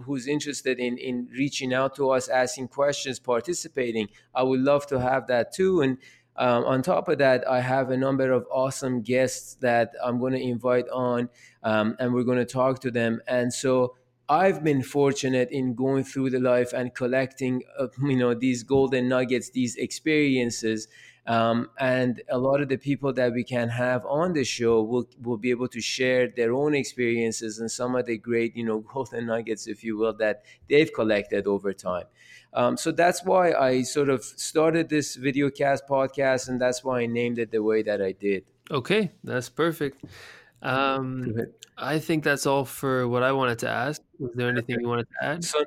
who's 0.05 0.27
interested 0.27 0.79
in 0.79 0.97
in 0.99 1.29
reaching 1.33 1.75
out 1.75 1.95
to 1.97 2.11
us 2.11 2.29
asking 2.29 2.69
questions 2.69 3.19
participating 3.19 4.09
i 4.35 4.43
would 4.43 4.61
love 4.61 4.87
to 4.87 5.01
have 5.01 5.27
that 5.27 5.53
too 5.53 5.81
and 5.81 5.99
um, 6.37 6.65
on 6.65 6.83
top 6.83 7.09
of 7.09 7.19
that, 7.19 7.49
I 7.49 7.61
have 7.61 7.91
a 7.91 7.97
number 7.97 8.33
of 8.33 8.47
awesome 8.51 9.03
guests 9.03 9.55
that 9.61 9.93
I'm 10.05 10.19
going 10.19 10.33
to 10.33 10.43
invite 10.43 10.89
on, 10.89 11.29
um, 11.63 11.97
and 11.99 12.13
we're 12.13 12.25
going 12.25 12.39
to 12.39 12.45
talk 12.45 12.81
to 12.81 12.91
them. 12.91 13.21
And 13.27 13.53
so 13.53 13.95
I've 14.29 14.65
been 14.65 14.83
fortunate 14.83 15.51
in 15.51 15.75
going 15.75 16.05
through 16.05 16.31
the 16.31 16.41
life 16.41 16.73
and 16.73 16.95
collecting, 16.95 17.63
uh, 17.79 17.89
you 18.03 18.17
know, 18.17 18.35
these 18.35 18.63
golden 18.63 19.09
nuggets, 19.09 19.51
these 19.51 19.77
experiences. 19.77 20.89
Um, 21.27 21.71
and 21.79 22.23
a 22.29 22.37
lot 22.37 22.61
of 22.61 22.69
the 22.69 22.77
people 22.77 23.13
that 23.15 23.33
we 23.33 23.45
can 23.45 23.71
have 23.71 24.05
on 24.05 24.35
the 24.35 24.45
show 24.45 24.83
will 24.83 25.09
will 25.23 25.39
be 25.39 25.51
able 25.51 25.69
to 25.69 25.81
share 25.81 26.29
their 26.29 26.53
own 26.53 26.75
experiences 26.75 27.59
and 27.59 27.71
some 27.71 27.97
of 27.97 28.05
the 28.05 28.19
great, 28.19 28.55
you 28.55 28.65
know, 28.65 28.81
golden 28.93 29.27
nuggets, 29.27 29.67
if 29.67 29.83
you 29.83 29.97
will, 29.97 30.13
that 30.15 30.45
they've 30.69 30.93
collected 30.93 31.47
over 31.47 31.73
time. 31.73 32.05
Um, 32.53 32.77
so 32.77 32.93
that's 32.93 33.25
why 33.25 33.53
I 33.53 33.83
sort 33.83 34.09
of 34.11 34.23
started 34.23 34.89
this 34.89 35.17
video 35.17 35.51
cast 35.51 35.89
podcast, 35.89 36.49
and 36.49 36.61
that's 36.61 36.85
why 36.85 37.01
I 37.01 37.07
named 37.07 37.39
it 37.39 37.51
the 37.51 37.63
way 37.63 37.83
that 37.83 38.03
I 38.03 38.13
did. 38.13 38.45
Okay, 38.71 39.11
that's 39.25 39.49
perfect. 39.49 40.05
Um, 40.63 41.35
I 41.77 41.99
think 41.99 42.25
that's 42.25 42.47
all 42.47 42.65
for 42.65 43.09
what 43.09 43.23
I 43.23 43.33
wanted 43.33 43.59
to 43.61 43.69
ask. 43.69 44.01
Was 44.19 44.35
there 44.35 44.49
anything 44.49 44.81
you 44.81 44.89
wanted 44.89 45.09
to 45.09 45.27
add? 45.27 45.45
So, 45.45 45.65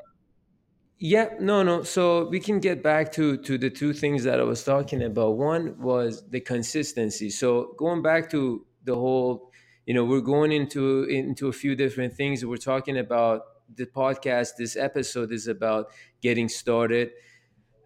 yeah, 1.00 1.30
no, 1.40 1.64
no. 1.64 1.84
So 1.84 2.28
we 2.28 2.40
can 2.40 2.60
get 2.60 2.82
back 2.82 3.12
to 3.14 3.38
to 3.38 3.58
the 3.58 3.70
two 3.70 3.94
things 3.94 4.24
that 4.24 4.40
I 4.40 4.44
was 4.44 4.64
talking 4.64 5.04
about. 5.04 5.38
One 5.38 5.80
was 5.80 6.28
the 6.30 6.40
consistency. 6.40 7.30
So 7.30 7.76
going 7.78 8.02
back 8.02 8.30
to 8.32 8.66
the 8.84 8.96
whole, 8.96 9.52
you 9.86 9.94
know, 9.94 10.06
we're 10.06 10.22
going 10.22 10.52
into 10.52 11.04
into 11.04 11.48
a 11.50 11.54
few 11.54 11.76
different 11.76 12.14
things. 12.14 12.44
We're 12.44 12.58
talking 12.58 12.98
about 12.98 13.42
the 13.76 13.86
podcast, 13.86 14.52
this 14.58 14.76
episode 14.76 15.32
is 15.32 15.48
about 15.48 15.88
getting 16.22 16.50
started. 16.50 17.12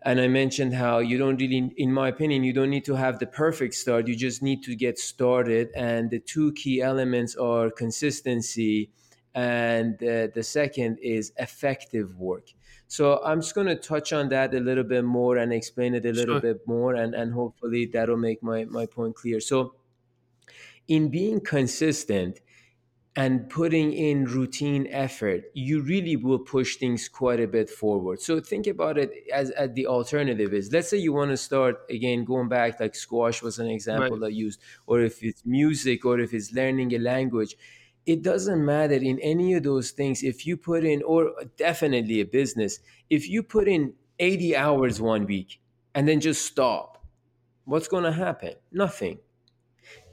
And 0.03 0.19
I 0.19 0.27
mentioned 0.27 0.73
how 0.73 0.99
you 0.99 1.17
don't 1.17 1.37
really, 1.39 1.71
in 1.77 1.93
my 1.93 2.07
opinion, 2.09 2.43
you 2.43 2.53
don't 2.53 2.71
need 2.71 2.85
to 2.85 2.95
have 2.95 3.19
the 3.19 3.27
perfect 3.27 3.75
start. 3.75 4.07
You 4.07 4.15
just 4.15 4.41
need 4.41 4.63
to 4.63 4.75
get 4.75 4.97
started. 4.97 5.69
And 5.75 6.09
the 6.09 6.19
two 6.19 6.53
key 6.53 6.81
elements 6.81 7.35
are 7.35 7.69
consistency, 7.69 8.89
and 9.35 9.95
uh, 10.03 10.27
the 10.33 10.43
second 10.43 10.97
is 11.03 11.33
effective 11.37 12.17
work. 12.17 12.47
So 12.91 13.23
I'm 13.23 13.39
just 13.39 13.55
going 13.55 13.67
to 13.67 13.77
touch 13.77 14.11
on 14.11 14.27
that 14.29 14.53
a 14.53 14.59
little 14.59 14.83
bit 14.83 15.05
more 15.05 15.37
and 15.37 15.53
explain 15.53 15.95
it 15.95 16.05
a 16.05 16.11
little 16.11 16.41
sure. 16.41 16.41
bit 16.41 16.67
more, 16.67 16.93
and, 16.93 17.15
and 17.15 17.31
hopefully 17.31 17.85
that'll 17.85 18.17
make 18.17 18.43
my, 18.43 18.65
my 18.65 18.85
point 18.85 19.15
clear. 19.15 19.39
So, 19.39 19.75
in 20.89 21.07
being 21.07 21.39
consistent, 21.39 22.41
and 23.15 23.49
putting 23.49 23.93
in 23.93 24.25
routine 24.25 24.87
effort, 24.89 25.43
you 25.53 25.81
really 25.81 26.17
will 26.17 26.39
push 26.39 26.75
things 26.75 27.07
quite 27.07 27.39
a 27.39 27.47
bit 27.47 27.69
forward. 27.69 28.21
So 28.21 28.41
think 28.41 28.67
about 28.67 28.97
it 28.97 29.11
as, 29.33 29.51
as 29.51 29.71
the 29.73 29.87
alternative 29.87 30.53
is 30.53 30.71
let's 30.71 30.89
say 30.89 30.97
you 30.97 31.13
want 31.13 31.31
to 31.31 31.37
start 31.37 31.81
again 31.89 32.23
going 32.23 32.47
back 32.47 32.79
like 32.79 32.95
squash 32.95 33.41
was 33.41 33.59
an 33.59 33.67
example 33.67 34.19
right. 34.19 34.27
I 34.27 34.29
used, 34.29 34.61
or 34.85 35.01
if 35.01 35.23
it's 35.23 35.45
music 35.45 36.05
or 36.05 36.19
if 36.19 36.33
it's 36.33 36.51
learning 36.53 36.93
a 36.93 36.99
language. 36.99 37.55
It 38.05 38.23
doesn't 38.23 38.65
matter 38.65 38.95
in 38.95 39.19
any 39.19 39.53
of 39.53 39.63
those 39.63 39.91
things 39.91 40.23
if 40.23 40.45
you 40.45 40.57
put 40.57 40.83
in, 40.83 41.03
or 41.03 41.31
definitely 41.57 42.19
a 42.21 42.25
business, 42.25 42.79
if 43.09 43.29
you 43.29 43.43
put 43.43 43.67
in 43.67 43.93
80 44.19 44.55
hours 44.55 44.99
one 45.01 45.25
week 45.25 45.61
and 45.93 46.07
then 46.07 46.19
just 46.19 46.45
stop, 46.45 47.05
what's 47.65 47.87
going 47.87 48.03
to 48.03 48.11
happen? 48.11 48.53
Nothing. 48.71 49.19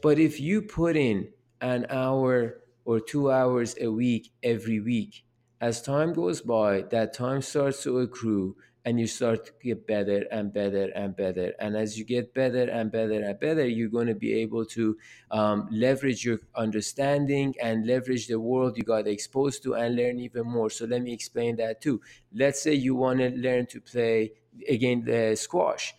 But 0.03 0.18
if 0.18 0.40
you 0.40 0.62
put 0.62 0.96
in 0.96 1.29
an 1.61 1.87
hour 1.90 2.62
or 2.85 3.01
two 3.01 3.31
hours 3.31 3.74
a 3.81 3.88
week 3.88 4.31
every 4.42 4.81
week. 4.81 5.24
As 5.61 5.83
time 5.83 6.12
goes 6.12 6.40
by, 6.40 6.83
that 6.83 7.12
time 7.12 7.42
starts 7.42 7.83
to 7.83 7.98
accrue 7.98 8.57
and 8.88 8.98
you 8.98 9.07
start 9.07 9.44
to 9.44 9.53
get 9.62 9.87
better 9.87 10.20
and 10.33 10.51
better 10.51 10.85
and 10.94 11.14
better. 11.14 11.53
And 11.59 11.77
as 11.77 11.98
you 11.98 12.07
get 12.07 12.33
better 12.33 12.64
and 12.70 12.90
better 12.90 13.20
and 13.20 13.38
better, 13.38 13.66
you're 13.66 13.90
going 13.90 14.07
to 14.07 14.14
be 14.14 14.33
able 14.40 14.64
to 14.77 14.96
um, 15.31 15.68
leverage 15.70 16.24
your 16.24 16.38
understanding 16.55 17.55
and 17.62 17.87
leverage 17.87 18.29
the 18.29 18.40
world 18.40 18.79
you 18.79 18.85
got 18.85 19.07
exposed 19.07 19.62
to 19.64 19.74
and 19.74 19.94
learn 19.94 20.18
even 20.20 20.46
more. 20.46 20.70
So 20.70 20.87
let 20.87 21.03
me 21.03 21.12
explain 21.12 21.57
that 21.57 21.83
too. 21.83 22.01
Let's 22.35 22.62
say 22.62 22.72
you 22.72 22.94
want 22.94 23.18
to 23.18 23.29
learn 23.29 23.66
to 23.66 23.81
play 23.83 24.33
again 24.66 25.05
the 25.05 25.37
squash 25.37 25.94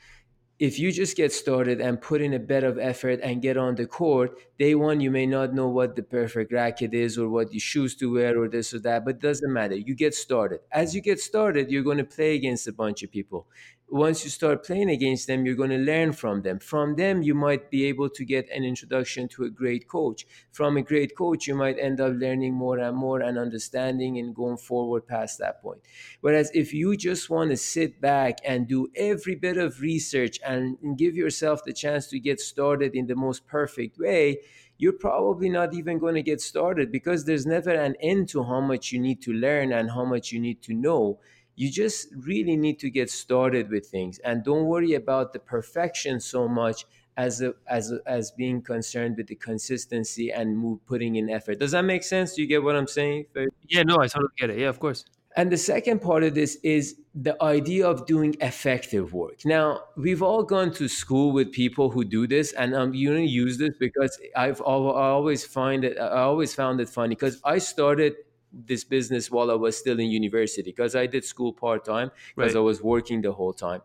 if 0.60 0.78
you 0.78 0.92
just 0.92 1.16
get 1.16 1.32
started 1.32 1.80
and 1.80 2.02
put 2.02 2.22
in 2.22 2.34
a 2.34 2.40
bit 2.40 2.66
of 2.66 2.78
effort 2.78 3.22
and 3.24 3.42
get 3.42 3.56
on 3.56 3.76
the 3.76 3.86
court, 3.88 4.38
day 4.60 4.76
one 4.76 5.00
you 5.00 5.10
may 5.10 5.26
not 5.26 5.54
know 5.54 5.70
what 5.70 5.96
the 5.96 6.04
perfect 6.04 6.52
racket 6.52 6.94
is 6.94 7.18
or 7.18 7.30
what 7.30 7.54
you 7.54 7.60
shoes 7.62 7.96
to 7.96 8.12
wear 8.12 8.38
or 8.38 8.50
this 8.50 8.74
or 8.74 8.80
that 8.80 9.06
but 9.06 9.16
it 9.16 9.22
doesn't 9.22 9.54
matter. 9.54 9.76
You 9.76 9.96
get 9.96 10.14
started. 10.14 10.60
As 10.72 10.94
you 10.94 11.02
get 11.02 11.20
started 11.20 11.72
you're 11.72 11.84
going 11.84 11.98
to 11.98 12.04
play 12.04 12.36
against 12.36 12.68
a 12.68 12.74
bunch 12.74 13.04
of 13.04 13.12
people 13.12 13.48
once 13.92 14.24
you 14.24 14.30
start 14.30 14.64
playing 14.64 14.90
against 14.90 15.28
them, 15.28 15.46
you're 15.46 15.56
going 15.56 15.70
to 15.70 15.78
learn 15.78 16.14
from 16.14 16.42
them. 16.42 16.60
From 16.60 16.96
them, 16.96 17.22
you 17.22 17.34
might 17.34 17.72
be 17.72 17.86
able 17.86 18.10
to 18.10 18.24
get 18.24 18.50
an 18.50 18.64
introduction 18.64 19.28
to 19.30 19.44
a 19.44 19.50
great 19.50 19.88
coach. 19.88 20.26
From 20.52 20.78
a 20.78 20.82
great 20.82 21.16
coach, 21.18 21.48
you 21.48 21.56
might 21.56 21.80
end 21.80 22.00
up 22.00 22.14
learning 22.16 22.54
more 22.54 22.78
and 22.78 22.96
more 22.96 23.22
and 23.22 23.38
understanding 23.38 24.18
and 24.20 24.36
going 24.36 24.58
forward 24.58 25.08
past 25.08 25.40
that 25.40 25.62
point. 25.62 25.82
Whereas 26.22 26.52
if 26.54 26.74
you 26.74 26.96
just 26.98 27.30
want 27.30 27.50
to 27.52 27.58
sit 27.58 28.00
back 28.00 28.38
and 28.46 28.68
do 28.68 28.90
every 28.96 29.36
bit 29.36 29.58
of 29.58 29.82
research 29.82 30.40
and 30.46 30.78
give 30.98 31.16
yourself 31.16 31.64
the 31.64 31.74
chance 31.74 32.08
to 32.08 32.20
get 32.20 32.40
started 32.40 32.96
in 32.96 33.08
the 33.08 33.16
most 33.16 33.48
perfect 33.48 33.98
way, 33.98 34.40
you're 34.78 34.94
probably 34.94 35.50
not 35.50 35.74
even 35.74 36.00
going 36.00 36.16
to 36.16 36.24
get 36.24 36.40
started 36.40 36.90
because 36.92 37.26
there's 37.26 37.46
never 37.46 37.72
an 37.72 37.96
end 38.02 38.30
to 38.30 38.44
how 38.44 38.62
much 38.62 38.94
you 38.94 39.00
need 39.00 39.22
to 39.22 39.34
learn 39.34 39.74
and 39.74 39.92
how 39.92 40.06
much 40.06 40.32
you 40.32 40.40
need 40.40 40.62
to 40.62 40.74
know 40.74 41.20
you 41.60 41.70
just 41.70 42.08
really 42.16 42.56
need 42.56 42.80
to 42.80 42.90
get 42.90 43.10
started 43.10 43.70
with 43.70 43.86
things 43.86 44.18
and 44.20 44.46
don't 44.46 44.64
worry 44.64 44.94
about 44.94 45.34
the 45.34 45.40
perfection 45.40 46.18
so 46.22 46.48
much 46.48 46.86
as 47.18 47.42
a, 47.42 47.54
as 47.68 47.92
a, 47.92 48.00
as 48.06 48.32
being 48.32 48.62
concerned 48.62 49.18
with 49.18 49.28
the 49.28 49.36
consistency 49.36 50.32
and 50.32 50.58
move, 50.58 50.80
putting 50.86 51.18
in 51.18 51.30
effort. 51.30 51.60
Does 51.60 51.72
that 51.72 51.84
make 51.84 52.04
sense? 52.04 52.34
Do 52.34 52.42
you 52.42 52.48
get 52.48 52.64
what 52.64 52.78
I'm 52.78 52.88
saying? 52.88 53.26
Yeah, 53.68 53.84
no, 53.84 53.98
I 54.00 54.08
totally 54.08 54.32
get 54.38 54.52
it. 54.52 54.60
Yeah, 54.60 54.70
of 54.70 54.80
course. 54.80 55.04
And 55.36 55.52
the 55.52 55.58
second 55.58 56.02
part 56.02 56.24
of 56.24 56.34
this 56.34 56.56
is 56.64 56.96
the 57.14 57.36
idea 57.44 57.86
of 57.86 58.06
doing 58.06 58.38
effective 58.40 59.12
work. 59.14 59.42
Now, 59.44 59.82
we've 59.98 60.24
all 60.24 60.44
gone 60.44 60.72
to 60.76 60.88
school 60.88 61.34
with 61.34 61.52
people 61.52 61.90
who 61.92 62.06
do 62.06 62.26
this, 62.26 62.54
and 62.54 62.74
I'm 62.74 62.94
going 62.94 63.28
to 63.28 63.34
use 63.44 63.58
this 63.58 63.72
because 63.78 64.18
I've 64.34 64.62
always 64.62 65.46
find 65.46 65.84
it. 65.84 66.00
I 66.00 66.22
always 66.22 66.56
found 66.56 66.80
it 66.80 66.88
funny 66.88 67.16
because 67.16 67.42
I 67.44 67.58
started 67.58 68.16
this 68.52 68.84
business 68.84 69.30
while 69.30 69.52
I 69.52 69.56
was 69.56 69.78
still 69.78 70.00
in 70.00 70.08
university 70.08 70.72
because 70.72 70.96
I 70.96 71.06
did 71.06 71.24
school 71.24 71.54
part 71.54 71.86
time 71.86 72.12
because 72.36 72.56
right. 72.56 72.60
I 72.60 72.64
was 72.64 72.82
working 72.82 73.22
the 73.22 73.32
whole 73.32 73.54
time. 73.54 73.82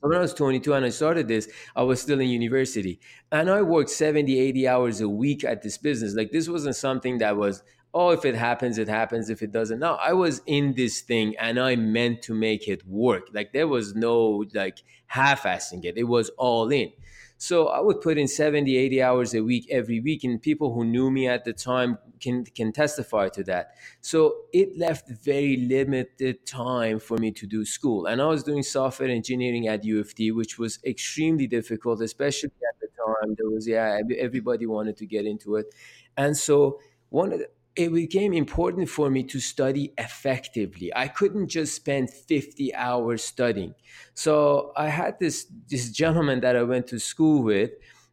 So 0.00 0.08
when 0.08 0.16
I 0.16 0.20
was 0.20 0.32
22 0.32 0.72
and 0.72 0.86
I 0.86 0.88
started 0.88 1.28
this, 1.28 1.48
I 1.76 1.82
was 1.82 2.00
still 2.00 2.20
in 2.20 2.28
university 2.28 3.00
and 3.30 3.50
I 3.50 3.60
worked 3.62 3.90
70, 3.90 4.38
80 4.38 4.68
hours 4.68 5.00
a 5.00 5.08
week 5.08 5.44
at 5.44 5.62
this 5.62 5.76
business. 5.76 6.14
Like 6.14 6.32
this 6.32 6.48
wasn't 6.48 6.76
something 6.76 7.18
that 7.18 7.36
was, 7.36 7.62
oh, 7.92 8.10
if 8.10 8.24
it 8.24 8.34
happens, 8.34 8.78
it 8.78 8.88
happens. 8.88 9.28
If 9.28 9.42
it 9.42 9.52
doesn't, 9.52 9.78
no, 9.78 9.96
I 9.96 10.14
was 10.14 10.40
in 10.46 10.74
this 10.74 11.02
thing 11.02 11.36
and 11.38 11.60
I 11.60 11.76
meant 11.76 12.22
to 12.22 12.34
make 12.34 12.66
it 12.66 12.86
work. 12.86 13.28
Like 13.32 13.52
there 13.52 13.68
was 13.68 13.94
no 13.94 14.46
like 14.54 14.78
half 15.06 15.42
assing 15.42 15.84
it, 15.84 15.98
it 15.98 16.04
was 16.04 16.30
all 16.38 16.70
in. 16.70 16.92
So 17.42 17.68
I 17.68 17.80
would 17.80 18.02
put 18.02 18.18
in 18.18 18.28
70, 18.28 18.76
80 18.76 19.02
hours 19.02 19.32
a 19.32 19.42
week 19.42 19.66
every 19.70 19.98
week, 19.98 20.24
and 20.24 20.42
people 20.42 20.74
who 20.74 20.84
knew 20.84 21.10
me 21.10 21.26
at 21.26 21.46
the 21.46 21.54
time 21.54 21.96
can 22.20 22.44
can 22.44 22.70
testify 22.70 23.30
to 23.30 23.42
that. 23.44 23.76
So 24.02 24.42
it 24.52 24.76
left 24.76 25.08
very 25.08 25.56
limited 25.56 26.44
time 26.44 26.98
for 27.00 27.16
me 27.16 27.30
to 27.32 27.46
do 27.46 27.64
school. 27.64 28.04
And 28.04 28.20
I 28.20 28.26
was 28.26 28.42
doing 28.42 28.62
software 28.62 29.08
engineering 29.08 29.68
at 29.68 29.86
U 29.86 30.00
of 30.00 30.14
T, 30.14 30.30
which 30.32 30.58
was 30.58 30.80
extremely 30.84 31.46
difficult, 31.46 32.02
especially 32.02 32.50
at 32.70 32.78
the 32.78 32.88
time. 32.88 33.34
There 33.38 33.48
was 33.48 33.66
yeah, 33.66 34.02
everybody 34.18 34.66
wanted 34.66 34.98
to 34.98 35.06
get 35.06 35.24
into 35.24 35.56
it. 35.56 35.74
And 36.18 36.36
so 36.36 36.78
one 37.08 37.32
of 37.32 37.38
the 37.38 37.48
it 37.76 37.92
became 37.92 38.32
important 38.32 38.88
for 38.88 39.10
me 39.10 39.22
to 39.24 39.40
study 39.40 39.92
effectively. 39.96 40.92
I 40.94 41.08
couldn't 41.08 41.48
just 41.48 41.74
spend 41.74 42.10
50 42.10 42.74
hours 42.74 43.22
studying. 43.22 43.74
So 44.14 44.72
I 44.76 44.88
had 44.88 45.18
this 45.18 45.46
this 45.68 45.90
gentleman 45.90 46.40
that 46.40 46.56
I 46.56 46.62
went 46.62 46.88
to 46.88 46.98
school 46.98 47.42
with, 47.42 47.70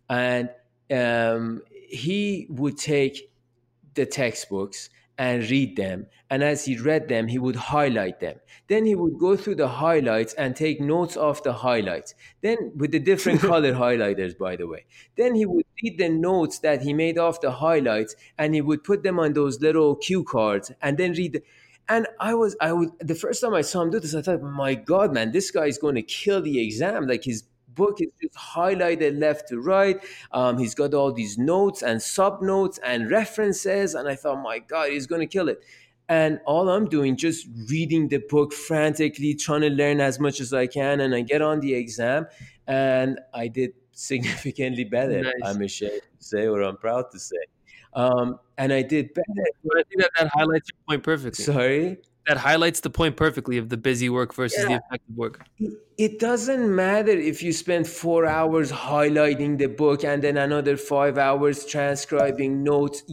and 0.10 0.50
um, 0.92 1.64
he 1.72 2.48
would 2.50 2.78
take 2.78 3.32
the 3.96 4.06
textbooks 4.06 4.90
and 5.18 5.50
read 5.50 5.76
them. 5.76 6.08
And 6.30 6.44
as 6.44 6.66
he 6.66 6.78
read 6.78 7.08
them, 7.08 7.28
he 7.28 7.40
would 7.40 7.56
highlight 7.56 8.20
them. 8.20 8.40
Then 8.68 8.86
he 8.86 8.96
would 8.96 9.18
go 9.18 9.36
through 9.38 9.56
the 9.56 9.68
highlights 9.68 10.34
and 10.34 10.56
take 10.56 10.82
notes 10.82 11.16
of 11.16 11.42
the 11.44 11.54
highlights. 11.54 12.14
Then, 12.42 12.74
with 12.76 12.92
the 12.92 13.00
different 13.00 13.40
color 13.52 13.74
highlighters, 13.74 14.38
by 14.38 14.56
the 14.56 14.68
way. 14.68 14.86
Then 15.16 15.36
he 15.36 15.46
would 15.46 15.66
read 15.82 15.98
the 15.98 16.10
notes 16.10 16.60
that 16.60 16.82
he 16.82 16.94
made 16.94 17.18
off 17.18 17.42
the 17.42 17.52
highlights 17.52 18.16
and 18.38 18.54
he 18.54 18.62
would 18.62 18.84
put 18.84 19.04
them 19.04 19.20
on 19.20 19.34
those 19.34 19.62
little 19.62 19.96
cue 19.96 20.24
cards 20.24 20.72
and 20.82 20.98
then 20.98 21.14
read. 21.14 21.34
The, 21.34 21.44
and 21.90 22.08
I 22.20 22.34
was, 22.34 22.56
I 22.60 22.74
would, 22.74 22.90
the 23.00 23.16
first 23.16 23.42
time 23.42 23.54
I 23.54 23.62
saw 23.62 23.82
him 23.82 23.92
do 23.92 24.00
this, 24.00 24.14
I 24.14 24.22
thought, 24.22 24.42
my 24.42 24.76
God, 24.76 25.14
man, 25.14 25.32
this 25.32 25.52
guy 25.52 25.68
is 25.68 25.78
going 25.78 25.96
to 25.96 26.02
kill 26.02 26.42
the 26.42 26.60
exam. 26.60 27.08
Like 27.08 27.24
his 27.24 27.44
book 27.78 28.02
is 28.02 28.10
just 28.22 28.36
highlighted 28.36 29.20
left 29.20 29.48
to 29.50 29.62
right. 29.62 29.98
Um, 30.34 30.58
he's 30.58 30.76
got 30.76 30.94
all 30.94 31.14
these 31.14 31.38
notes 31.38 31.82
and 31.82 32.02
sub 32.02 32.42
notes 32.42 32.80
and 32.84 33.10
references. 33.10 33.96
And 33.96 34.10
I 34.10 34.16
thought, 34.16 34.42
my 34.44 34.60
God, 34.60 34.90
he's 34.90 35.08
going 35.08 35.22
to 35.22 35.28
kill 35.28 35.48
it. 35.48 35.64
And 36.10 36.40
all 36.46 36.70
I'm 36.70 36.88
doing, 36.88 37.16
just 37.18 37.48
reading 37.70 38.08
the 38.08 38.18
book 38.18 38.54
frantically, 38.54 39.36
trying 39.36 39.62
to 39.62 39.70
learn 39.70 40.02
as 40.02 40.20
much 40.20 40.42
as 40.42 40.54
I 40.54 40.68
can. 40.68 41.00
And 41.02 41.14
I 41.14 41.22
get 41.22 41.42
on 41.42 41.60
the 41.60 41.74
exam 41.74 42.28
and 42.66 43.20
I 43.34 43.48
did 43.48 43.72
significantly 43.92 44.84
better, 44.84 45.22
nice. 45.22 45.34
I'm 45.44 45.62
ashamed 45.62 46.02
to 46.20 46.24
say, 46.24 46.48
or 46.48 46.62
I'm 46.62 46.78
proud 46.78 47.12
to 47.12 47.20
say. 47.20 47.38
Um, 47.94 48.40
and 48.58 48.72
I 48.72 48.84
did 48.84 49.14
better. 49.14 49.48
But 49.64 49.80
I 49.80 49.84
think 49.90 50.02
that 50.02 50.12
that 50.20 50.28
highlights 50.34 50.70
your 50.72 50.80
point 50.88 51.04
perfectly. 51.04 51.44
Sorry? 51.44 51.98
That 52.28 52.38
highlights 52.38 52.82
the 52.82 52.90
point 52.90 53.16
perfectly 53.16 53.58
of 53.58 53.70
the 53.70 53.78
busy 53.78 54.10
work 54.10 54.34
versus 54.34 54.60
yeah. 54.62 54.68
the 54.68 54.84
effective 54.86 55.16
work 55.16 55.46
it 55.98 56.20
doesn't 56.20 56.76
matter 56.76 57.12
if 57.12 57.42
you 57.42 57.52
spend 57.52 57.88
four 57.88 58.26
hours 58.26 58.72
highlighting 58.72 59.58
the 59.58 59.66
book 59.66 60.04
and 60.04 60.24
then 60.24 60.38
another 60.38 60.78
five 60.78 61.18
hours 61.18 61.66
transcribing 61.66 62.64
notes. 62.64 63.04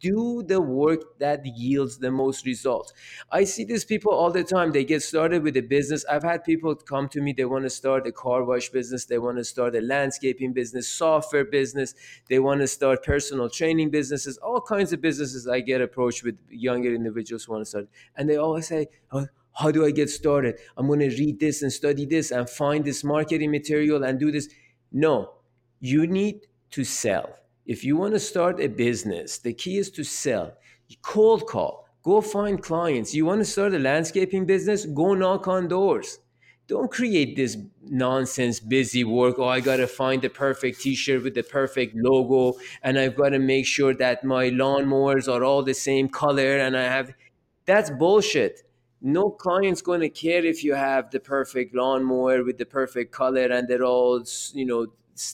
Do 0.00 0.42
the 0.42 0.60
work 0.60 1.18
that 1.18 1.44
yields 1.44 1.98
the 1.98 2.10
most 2.10 2.46
results. 2.46 2.92
I 3.30 3.44
see 3.44 3.64
these 3.64 3.84
people 3.84 4.12
all 4.12 4.30
the 4.30 4.42
time. 4.42 4.72
They 4.72 4.84
get 4.84 5.02
started 5.02 5.42
with 5.42 5.56
a 5.56 5.60
business. 5.62 6.04
I've 6.10 6.22
had 6.22 6.42
people 6.42 6.74
come 6.74 7.08
to 7.10 7.20
me, 7.20 7.32
they 7.32 7.44
want 7.44 7.64
to 7.64 7.70
start 7.70 8.06
a 8.06 8.12
car 8.12 8.44
wash 8.44 8.70
business, 8.70 9.04
they 9.04 9.18
want 9.18 9.36
to 9.36 9.44
start 9.44 9.76
a 9.76 9.80
landscaping 9.80 10.52
business, 10.52 10.88
software 10.88 11.44
business, 11.44 11.94
they 12.28 12.38
want 12.38 12.60
to 12.62 12.66
start 12.66 13.04
personal 13.04 13.50
training 13.50 13.90
businesses, 13.90 14.38
all 14.38 14.60
kinds 14.60 14.92
of 14.92 15.00
businesses. 15.00 15.46
I 15.46 15.60
get 15.60 15.80
approached 15.80 16.24
with 16.24 16.38
younger 16.48 16.94
individuals 16.94 17.44
who 17.44 17.52
want 17.52 17.64
to 17.64 17.68
start. 17.68 17.88
And 18.16 18.28
they 18.28 18.36
always 18.36 18.68
say, 18.68 18.88
oh, 19.12 19.26
how 19.52 19.70
do 19.70 19.84
I 19.84 19.90
get 19.90 20.08
started? 20.08 20.58
I'm 20.76 20.86
going 20.86 21.00
to 21.00 21.10
read 21.10 21.40
this 21.40 21.62
and 21.62 21.72
study 21.72 22.06
this 22.06 22.30
and 22.30 22.48
find 22.48 22.84
this 22.84 23.04
marketing 23.04 23.50
material 23.50 24.04
and 24.04 24.18
do 24.18 24.30
this. 24.30 24.48
No, 24.92 25.34
you 25.80 26.06
need 26.06 26.46
to 26.70 26.84
sell. 26.84 27.36
If 27.70 27.84
you 27.84 27.96
want 27.96 28.14
to 28.14 28.18
start 28.18 28.58
a 28.58 28.66
business, 28.66 29.38
the 29.38 29.52
key 29.52 29.78
is 29.78 29.92
to 29.92 30.02
sell. 30.02 30.54
Cold 31.02 31.46
call, 31.46 31.86
go 32.02 32.20
find 32.20 32.60
clients. 32.60 33.14
You 33.14 33.24
want 33.26 33.42
to 33.42 33.44
start 33.44 33.74
a 33.74 33.78
landscaping 33.78 34.44
business? 34.44 34.86
Go 34.86 35.14
knock 35.14 35.46
on 35.46 35.68
doors. 35.68 36.18
Don't 36.66 36.90
create 36.90 37.36
this 37.36 37.56
nonsense 37.84 38.58
busy 38.58 39.04
work. 39.04 39.36
Oh, 39.38 39.46
I 39.46 39.60
got 39.60 39.76
to 39.76 39.86
find 39.86 40.20
the 40.20 40.30
perfect 40.30 40.80
t 40.80 40.96
shirt 40.96 41.22
with 41.22 41.36
the 41.36 41.44
perfect 41.44 41.94
logo, 41.94 42.58
and 42.82 42.98
I've 42.98 43.14
got 43.14 43.28
to 43.28 43.38
make 43.38 43.66
sure 43.66 43.94
that 43.94 44.24
my 44.24 44.50
lawnmowers 44.50 45.32
are 45.32 45.44
all 45.44 45.62
the 45.62 45.74
same 45.74 46.08
color, 46.08 46.58
and 46.58 46.76
I 46.76 46.82
have. 46.82 47.14
That's 47.66 47.88
bullshit 47.88 48.64
no 49.02 49.30
client's 49.30 49.80
going 49.80 50.00
to 50.00 50.08
care 50.10 50.44
if 50.44 50.62
you 50.62 50.74
have 50.74 51.10
the 51.10 51.20
perfect 51.20 51.74
lawnmower 51.74 52.44
with 52.44 52.58
the 52.58 52.66
perfect 52.66 53.12
color 53.12 53.46
and 53.46 53.66
they're 53.66 53.84
all 53.84 54.22
you 54.52 54.66
know 54.66 54.86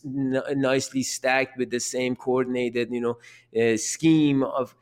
n- 0.04 0.42
nicely 0.56 1.02
stacked 1.02 1.56
with 1.58 1.70
the 1.70 1.80
same 1.80 2.16
coordinated 2.16 2.90
you 2.90 3.00
know 3.00 3.18
uh, 3.60 3.76
scheme 3.76 4.42
of 4.42 4.74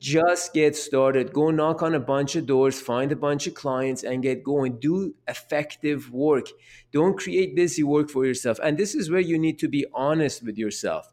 just 0.00 0.52
get 0.52 0.74
started 0.74 1.32
go 1.32 1.50
knock 1.50 1.80
on 1.82 1.94
a 1.94 2.00
bunch 2.00 2.34
of 2.34 2.44
doors 2.46 2.80
find 2.80 3.12
a 3.12 3.16
bunch 3.16 3.46
of 3.46 3.54
clients 3.54 4.02
and 4.02 4.22
get 4.22 4.42
going. 4.42 4.78
Do 4.80 5.14
effective 5.28 6.10
work. 6.10 6.46
Don't 6.90 7.16
create 7.18 7.54
busy 7.54 7.84
work 7.84 8.10
for 8.10 8.26
yourself. 8.26 8.58
And 8.62 8.76
this 8.76 8.94
is 8.96 9.10
where 9.10 9.20
you 9.20 9.38
need 9.38 9.58
to 9.60 9.68
be 9.68 9.86
honest 9.94 10.42
with 10.42 10.58
yourself. 10.58 11.12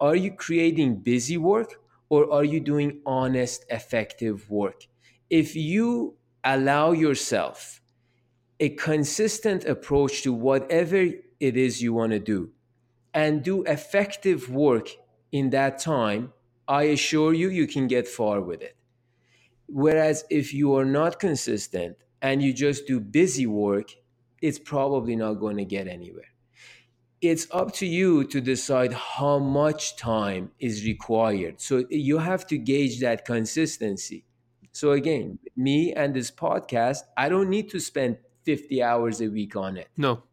Are 0.00 0.16
you 0.16 0.32
creating 0.32 0.96
busy 1.02 1.36
work 1.38 1.80
or 2.08 2.32
are 2.32 2.44
you 2.44 2.60
doing 2.60 3.00
honest 3.06 3.64
effective 3.70 4.50
work? 4.50 4.82
If 5.30 5.56
you 5.56 6.16
allow 6.44 6.92
yourself 6.92 7.80
a 8.60 8.70
consistent 8.70 9.64
approach 9.64 10.22
to 10.22 10.32
whatever 10.32 10.96
it 11.40 11.56
is 11.56 11.82
you 11.82 11.92
want 11.92 12.12
to 12.12 12.18
do 12.18 12.50
and 13.14 13.42
do 13.42 13.62
effective 13.62 14.50
work 14.50 14.88
in 15.32 15.50
that 15.50 15.78
time, 15.78 16.32
I 16.68 16.84
assure 16.84 17.32
you, 17.32 17.48
you 17.48 17.66
can 17.66 17.86
get 17.86 18.08
far 18.08 18.40
with 18.40 18.60
it. 18.62 18.76
Whereas 19.66 20.24
if 20.30 20.52
you 20.52 20.74
are 20.76 20.84
not 20.84 21.18
consistent 21.18 21.96
and 22.20 22.42
you 22.42 22.52
just 22.52 22.86
do 22.86 23.00
busy 23.00 23.46
work, 23.46 23.92
it's 24.42 24.58
probably 24.58 25.16
not 25.16 25.34
going 25.34 25.56
to 25.56 25.64
get 25.64 25.88
anywhere. 25.88 26.32
It's 27.20 27.46
up 27.50 27.72
to 27.74 27.86
you 27.86 28.24
to 28.24 28.40
decide 28.40 28.92
how 28.92 29.38
much 29.38 29.96
time 29.96 30.50
is 30.58 30.84
required. 30.84 31.60
So 31.60 31.84
you 31.88 32.18
have 32.18 32.46
to 32.48 32.58
gauge 32.58 33.00
that 33.00 33.24
consistency. 33.24 34.26
So 34.72 34.90
again, 34.92 35.38
me 35.56 35.94
and 35.94 36.14
this 36.14 36.30
podcast, 36.30 36.98
I 37.16 37.28
don't 37.28 37.48
need 37.48 37.70
to 37.70 37.80
spend 37.80 38.18
50 38.42 38.82
hours 38.82 39.20
a 39.22 39.28
week 39.28 39.56
on 39.56 39.78
it. 39.78 39.88
No. 39.96 40.24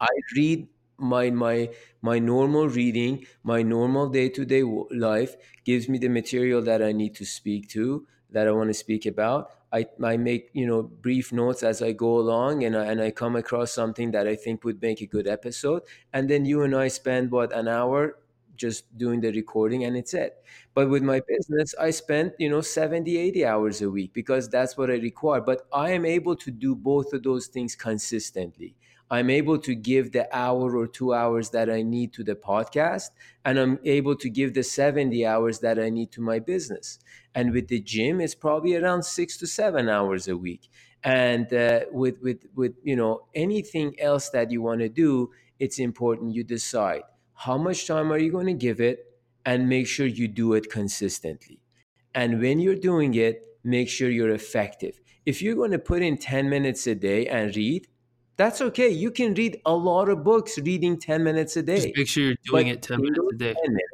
I 0.00 0.08
read 0.34 0.68
my 0.98 1.30
my 1.30 1.68
my 2.02 2.18
normal 2.18 2.68
reading 2.68 3.24
my 3.42 3.62
normal 3.62 4.08
day-to-day 4.08 4.62
life 4.90 5.36
gives 5.64 5.88
me 5.88 5.98
the 5.98 6.08
material 6.08 6.60
that 6.62 6.82
i 6.82 6.92
need 6.92 7.14
to 7.14 7.24
speak 7.24 7.68
to 7.68 8.06
that 8.30 8.46
i 8.48 8.52
want 8.52 8.68
to 8.68 8.74
speak 8.74 9.06
about. 9.06 9.50
I, 9.70 9.86
I 10.02 10.16
make 10.16 10.48
you 10.54 10.66
know 10.66 10.82
brief 10.82 11.30
notes 11.30 11.62
as 11.62 11.82
I 11.82 11.92
go 11.92 12.16
along 12.18 12.64
and 12.64 12.74
I, 12.74 12.86
and 12.86 13.02
I 13.02 13.10
come 13.10 13.36
across 13.36 13.70
something 13.70 14.12
that 14.12 14.26
I 14.26 14.34
think 14.34 14.64
would 14.64 14.80
make 14.80 15.02
a 15.02 15.06
good 15.06 15.26
episode. 15.26 15.82
And 16.14 16.28
then 16.30 16.46
you 16.46 16.62
and 16.62 16.74
I 16.74 16.88
spend 16.88 17.30
what 17.30 17.52
an 17.52 17.68
hour 17.68 18.16
just 18.56 18.96
doing 18.96 19.20
the 19.20 19.30
recording 19.30 19.84
and 19.84 19.94
it's 19.94 20.14
it. 20.14 20.42
But 20.72 20.88
with 20.88 21.02
my 21.02 21.20
business 21.20 21.74
I 21.78 21.90
spend 21.90 22.32
you 22.38 22.48
know 22.48 22.62
70 22.62 23.18
80 23.18 23.44
hours 23.44 23.82
a 23.82 23.90
week 23.90 24.14
because 24.14 24.48
that's 24.48 24.76
what 24.78 24.90
I 24.90 24.94
require. 24.94 25.42
But 25.42 25.66
I 25.70 25.90
am 25.90 26.06
able 26.06 26.36
to 26.36 26.50
do 26.50 26.74
both 26.74 27.12
of 27.12 27.22
those 27.22 27.46
things 27.46 27.76
consistently 27.76 28.74
I'm 29.10 29.30
able 29.30 29.58
to 29.60 29.74
give 29.74 30.12
the 30.12 30.28
hour 30.36 30.76
or 30.76 30.86
two 30.86 31.14
hours 31.14 31.50
that 31.50 31.70
I 31.70 31.82
need 31.82 32.12
to 32.14 32.24
the 32.24 32.34
podcast, 32.34 33.10
and 33.44 33.58
I'm 33.58 33.78
able 33.84 34.16
to 34.16 34.28
give 34.28 34.54
the 34.54 34.62
70 34.62 35.24
hours 35.24 35.60
that 35.60 35.78
I 35.78 35.88
need 35.88 36.12
to 36.12 36.20
my 36.20 36.38
business. 36.38 36.98
And 37.34 37.52
with 37.52 37.68
the 37.68 37.80
gym, 37.80 38.20
it's 38.20 38.34
probably 38.34 38.76
around 38.76 39.04
six 39.04 39.36
to 39.38 39.46
seven 39.46 39.88
hours 39.88 40.28
a 40.28 40.36
week. 40.36 40.68
And 41.04 41.52
uh, 41.54 41.80
with 41.92 42.20
with 42.20 42.44
with 42.54 42.74
you 42.82 42.96
know 42.96 43.22
anything 43.34 43.94
else 44.00 44.30
that 44.30 44.50
you 44.50 44.60
want 44.62 44.80
to 44.80 44.88
do, 44.88 45.30
it's 45.58 45.78
important 45.78 46.34
you 46.34 46.44
decide 46.44 47.02
how 47.34 47.56
much 47.56 47.86
time 47.86 48.12
are 48.12 48.18
you 48.18 48.32
going 48.32 48.46
to 48.46 48.52
give 48.52 48.80
it, 48.80 49.06
and 49.46 49.68
make 49.68 49.86
sure 49.86 50.06
you 50.06 50.28
do 50.28 50.54
it 50.54 50.70
consistently. 50.70 51.60
And 52.14 52.40
when 52.40 52.58
you're 52.58 52.74
doing 52.74 53.14
it, 53.14 53.42
make 53.62 53.88
sure 53.88 54.10
you're 54.10 54.34
effective. 54.34 55.00
If 55.24 55.40
you're 55.40 55.54
going 55.54 55.70
to 55.70 55.78
put 55.78 56.02
in 56.02 56.18
10 56.18 56.48
minutes 56.48 56.86
a 56.86 56.94
day 56.94 57.26
and 57.26 57.54
read, 57.54 57.86
that's 58.38 58.62
okay. 58.62 58.88
You 58.88 59.10
can 59.10 59.34
read 59.34 59.60
a 59.66 59.74
lot 59.74 60.08
of 60.08 60.24
books 60.24 60.58
reading 60.58 60.98
10 60.98 61.22
minutes 61.24 61.56
a 61.56 61.62
day. 61.62 61.76
Just 61.76 61.96
make 61.96 62.08
sure 62.08 62.24
you're 62.24 62.36
doing 62.44 62.68
it 62.68 62.82
10 62.82 63.02
minutes 63.02 63.20
a 63.34 63.36
day. 63.36 63.54
Minutes, 63.66 63.84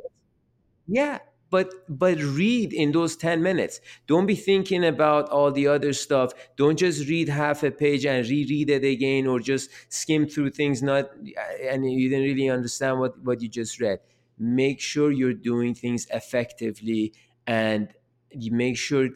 yeah, 0.87 1.19
but 1.51 1.73
but 1.89 2.19
read 2.19 2.75
in 2.75 2.93
those 2.93 3.17
10 3.17 3.43
minutes. 3.43 3.81
Don't 4.07 4.27
be 4.27 4.35
thinking 4.35 4.85
about 4.85 5.31
all 5.31 5.51
the 5.51 5.67
other 5.67 5.95
stuff. 5.95 6.33
Don't 6.57 6.79
just 6.79 7.09
read 7.09 7.31
half 7.31 7.63
a 7.63 7.71
page 7.71 8.05
and 8.05 8.29
reread 8.29 8.69
it 8.69 8.85
again 8.85 9.27
or 9.27 9.41
just 9.41 9.71
skim 9.89 10.29
through 10.29 10.51
things 10.51 10.83
not 10.83 11.11
and 11.63 11.91
you 11.91 12.11
didn't 12.11 12.25
really 12.25 12.51
understand 12.51 13.01
what 13.01 13.19
what 13.25 13.41
you 13.41 13.49
just 13.49 13.81
read. 13.81 14.01
Make 14.39 14.79
sure 14.79 15.11
you're 15.11 15.33
doing 15.33 15.75
things 15.75 16.07
effectively 16.11 17.15
and 17.47 17.95
you 18.31 18.53
make 18.53 18.77
sure 18.77 19.09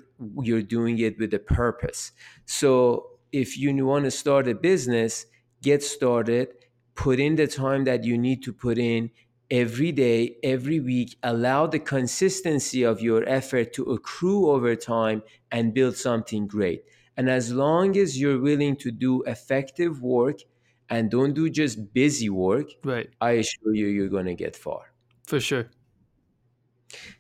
you're 0.42 0.62
doing 0.62 0.98
it 1.00 1.18
with 1.18 1.34
a 1.34 1.38
purpose. 1.38 2.12
So 2.46 3.17
if 3.32 3.58
you 3.58 3.86
want 3.86 4.04
to 4.04 4.10
start 4.10 4.48
a 4.48 4.54
business, 4.54 5.26
get 5.62 5.82
started, 5.82 6.48
put 6.94 7.20
in 7.20 7.36
the 7.36 7.46
time 7.46 7.84
that 7.84 8.04
you 8.04 8.18
need 8.18 8.42
to 8.44 8.52
put 8.52 8.78
in 8.78 9.10
every 9.50 9.92
day, 9.92 10.36
every 10.42 10.80
week. 10.80 11.16
Allow 11.22 11.66
the 11.66 11.78
consistency 11.78 12.82
of 12.82 13.00
your 13.00 13.28
effort 13.28 13.72
to 13.74 13.84
accrue 13.84 14.50
over 14.50 14.76
time 14.76 15.22
and 15.50 15.74
build 15.74 15.96
something 15.96 16.46
great. 16.46 16.84
And 17.16 17.28
as 17.28 17.52
long 17.52 17.96
as 17.96 18.20
you're 18.20 18.40
willing 18.40 18.76
to 18.76 18.90
do 18.90 19.22
effective 19.22 20.02
work 20.02 20.40
and 20.88 21.10
don't 21.10 21.34
do 21.34 21.50
just 21.50 21.92
busy 21.92 22.30
work, 22.30 22.70
right. 22.84 23.08
I 23.20 23.32
assure 23.32 23.74
you, 23.74 23.86
you're 23.86 24.08
going 24.08 24.26
to 24.26 24.34
get 24.34 24.56
far. 24.56 24.92
For 25.26 25.40
sure. 25.40 25.68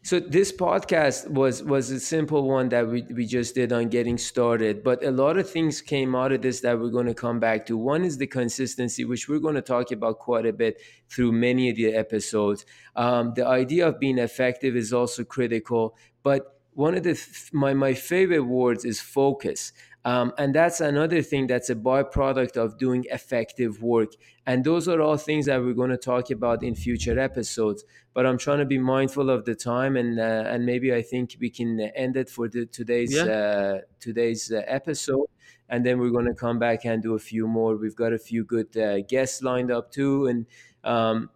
So 0.02 0.18
this 0.18 0.50
podcast 0.50 1.28
was 1.28 1.62
was 1.62 1.90
a 1.90 2.00
simple 2.00 2.48
one 2.48 2.70
that 2.70 2.88
we, 2.88 3.02
we 3.02 3.26
just 3.26 3.54
did 3.54 3.72
on 3.72 3.88
getting 3.88 4.16
started, 4.16 4.82
but 4.82 5.04
a 5.04 5.10
lot 5.10 5.36
of 5.36 5.48
things 5.48 5.82
came 5.82 6.14
out 6.14 6.32
of 6.32 6.42
this 6.42 6.60
that 6.60 6.78
we're 6.78 6.90
going 6.90 7.06
to 7.06 7.14
come 7.14 7.38
back 7.38 7.66
to. 7.66 7.76
One 7.76 8.04
is 8.04 8.16
the 8.16 8.26
consistency, 8.26 9.04
which 9.04 9.28
we're 9.28 9.40
going 9.40 9.56
to 9.56 9.62
talk 9.62 9.90
about 9.92 10.18
quite 10.18 10.46
a 10.46 10.52
bit 10.52 10.80
through 11.10 11.32
many 11.32 11.68
of 11.68 11.76
the 11.76 11.94
episodes. 11.94 12.64
Um, 12.96 13.34
the 13.34 13.46
idea 13.46 13.88
of 13.88 14.00
being 14.00 14.18
effective 14.18 14.74
is 14.74 14.92
also 14.92 15.24
critical, 15.24 15.96
but 16.22 16.58
one 16.72 16.94
of 16.94 17.02
the 17.02 17.20
my 17.52 17.74
my 17.74 17.92
favorite 17.92 18.44
words 18.44 18.84
is 18.84 19.00
focus. 19.00 19.72
Um, 20.04 20.32
and 20.38 20.54
that's 20.54 20.80
another 20.80 21.22
thing 21.22 21.48
that's 21.48 21.70
a 21.70 21.74
byproduct 21.74 22.56
of 22.56 22.78
doing 22.78 23.04
effective 23.10 23.82
work. 23.82 24.12
And 24.46 24.64
those 24.64 24.88
are 24.88 25.00
all 25.00 25.16
things 25.16 25.46
that 25.46 25.60
we're 25.60 25.74
going 25.74 25.90
to 25.90 25.98
talk 25.98 26.30
about 26.30 26.62
in 26.62 26.74
future 26.74 27.18
episodes. 27.18 27.84
But 28.14 28.24
I'm 28.24 28.38
trying 28.38 28.58
to 28.58 28.64
be 28.64 28.78
mindful 28.78 29.28
of 29.28 29.44
the 29.44 29.54
time, 29.54 29.96
and 29.96 30.18
uh, 30.18 30.44
and 30.46 30.64
maybe 30.64 30.92
I 30.94 31.02
think 31.02 31.36
we 31.40 31.50
can 31.50 31.78
end 31.80 32.16
it 32.16 32.28
for 32.28 32.48
the 32.48 32.66
today's 32.66 33.14
yeah. 33.14 33.22
uh, 33.22 33.78
today's 34.00 34.50
uh, 34.50 34.62
episode, 34.66 35.26
and 35.68 35.84
then 35.84 35.98
we're 35.98 36.10
going 36.10 36.26
to 36.26 36.34
come 36.34 36.58
back 36.58 36.84
and 36.84 37.02
do 37.02 37.14
a 37.14 37.18
few 37.18 37.46
more. 37.46 37.76
We've 37.76 37.94
got 37.94 38.12
a 38.12 38.18
few 38.18 38.44
good 38.44 38.76
uh, 38.76 39.00
guests 39.02 39.42
lined 39.42 39.70
up 39.70 39.90
too, 39.90 40.26
and. 40.26 40.46
Um, 40.84 41.30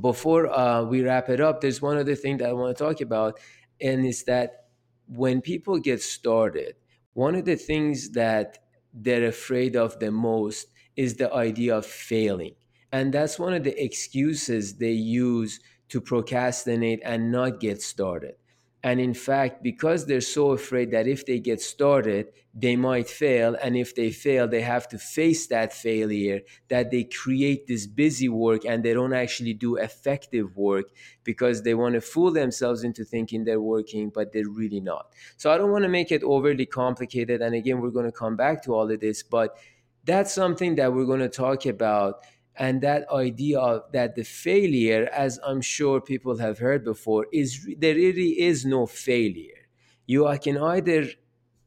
before 0.00 0.52
uh, 0.52 0.82
we 0.82 1.04
wrap 1.04 1.28
it 1.28 1.40
up, 1.40 1.60
there's 1.60 1.80
one 1.80 1.96
other 1.96 2.16
thing 2.16 2.38
that 2.38 2.48
I 2.48 2.52
want 2.52 2.76
to 2.76 2.84
talk 2.84 3.00
about, 3.00 3.38
and 3.80 4.04
it's 4.04 4.24
that 4.24 4.64
when 5.06 5.40
people 5.40 5.78
get 5.78 6.02
started, 6.02 6.74
one 7.14 7.34
of 7.34 7.44
the 7.44 7.56
things 7.56 8.10
that 8.10 8.58
they're 8.92 9.26
afraid 9.26 9.76
of 9.76 9.98
the 9.98 10.10
most 10.10 10.68
is 10.96 11.16
the 11.16 11.32
idea 11.32 11.76
of 11.76 11.86
failing. 11.86 12.54
And 12.92 13.12
that's 13.12 13.38
one 13.38 13.54
of 13.54 13.64
the 13.64 13.82
excuses 13.82 14.76
they 14.76 14.92
use 14.92 15.60
to 15.88 16.00
procrastinate 16.00 17.00
and 17.04 17.32
not 17.32 17.60
get 17.60 17.82
started. 17.82 18.34
And 18.84 19.00
in 19.00 19.14
fact, 19.14 19.62
because 19.62 20.04
they're 20.04 20.20
so 20.20 20.50
afraid 20.50 20.90
that 20.90 21.08
if 21.08 21.24
they 21.24 21.40
get 21.40 21.62
started, 21.62 22.28
they 22.52 22.76
might 22.76 23.08
fail. 23.08 23.56
And 23.62 23.78
if 23.78 23.94
they 23.94 24.10
fail, 24.10 24.46
they 24.46 24.60
have 24.60 24.86
to 24.88 24.98
face 24.98 25.46
that 25.46 25.72
failure, 25.72 26.42
that 26.68 26.90
they 26.90 27.04
create 27.04 27.66
this 27.66 27.86
busy 27.86 28.28
work 28.28 28.66
and 28.66 28.84
they 28.84 28.92
don't 28.92 29.14
actually 29.14 29.54
do 29.54 29.76
effective 29.76 30.54
work 30.58 30.90
because 31.24 31.62
they 31.62 31.72
want 31.72 31.94
to 31.94 32.02
fool 32.02 32.30
themselves 32.30 32.84
into 32.84 33.06
thinking 33.06 33.44
they're 33.44 33.58
working, 33.58 34.10
but 34.10 34.34
they're 34.34 34.50
really 34.50 34.80
not. 34.80 35.06
So 35.38 35.50
I 35.50 35.56
don't 35.56 35.72
want 35.72 35.84
to 35.84 35.88
make 35.88 36.12
it 36.12 36.22
overly 36.22 36.66
complicated. 36.66 37.40
And 37.40 37.54
again, 37.54 37.80
we're 37.80 37.88
going 37.88 38.04
to 38.04 38.12
come 38.12 38.36
back 38.36 38.62
to 38.64 38.74
all 38.74 38.90
of 38.90 39.00
this, 39.00 39.22
but 39.22 39.56
that's 40.04 40.34
something 40.34 40.74
that 40.74 40.92
we're 40.92 41.06
going 41.06 41.20
to 41.20 41.30
talk 41.30 41.64
about 41.64 42.22
and 42.56 42.80
that 42.82 43.08
idea 43.10 43.58
of 43.58 43.90
that 43.92 44.14
the 44.14 44.22
failure 44.24 45.08
as 45.12 45.38
i'm 45.44 45.60
sure 45.60 46.00
people 46.00 46.38
have 46.38 46.58
heard 46.58 46.84
before 46.84 47.26
is 47.32 47.66
there 47.78 47.94
really 47.94 48.40
is 48.40 48.64
no 48.64 48.86
failure. 48.86 49.60
You 50.06 50.28
can 50.42 50.58
either 50.58 51.06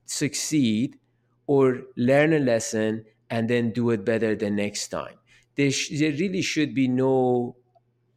succeed 0.05 0.99
or 1.47 1.83
learn 1.95 2.33
a 2.33 2.39
lesson 2.39 3.05
and 3.29 3.49
then 3.49 3.71
do 3.71 3.89
it 3.89 4.05
better 4.05 4.35
the 4.35 4.49
next 4.49 4.89
time. 4.89 5.17
There, 5.55 5.71
sh- 5.71 5.99
there 5.99 6.11
really 6.11 6.41
should 6.41 6.73
be 6.73 6.87
no 6.87 7.57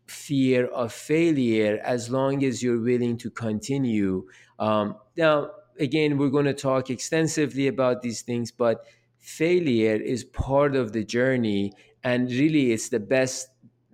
fear 0.06 0.66
of 0.66 0.92
failure 0.92 1.80
as 1.84 2.10
long 2.10 2.44
as 2.44 2.62
you're 2.62 2.80
willing 2.80 3.16
to 3.18 3.30
continue. 3.30 4.26
Um, 4.58 4.96
now 5.16 5.50
again 5.78 6.18
we're 6.18 6.30
going 6.30 6.46
to 6.46 6.54
talk 6.54 6.90
extensively 6.90 7.66
about 7.66 8.02
these 8.02 8.22
things 8.22 8.50
but 8.50 8.84
failure 9.18 9.94
is 9.94 10.24
part 10.24 10.74
of 10.76 10.92
the 10.92 11.04
journey 11.04 11.72
and 12.04 12.30
really 12.30 12.72
it's 12.72 12.88
the 12.88 13.00
best 13.00 13.48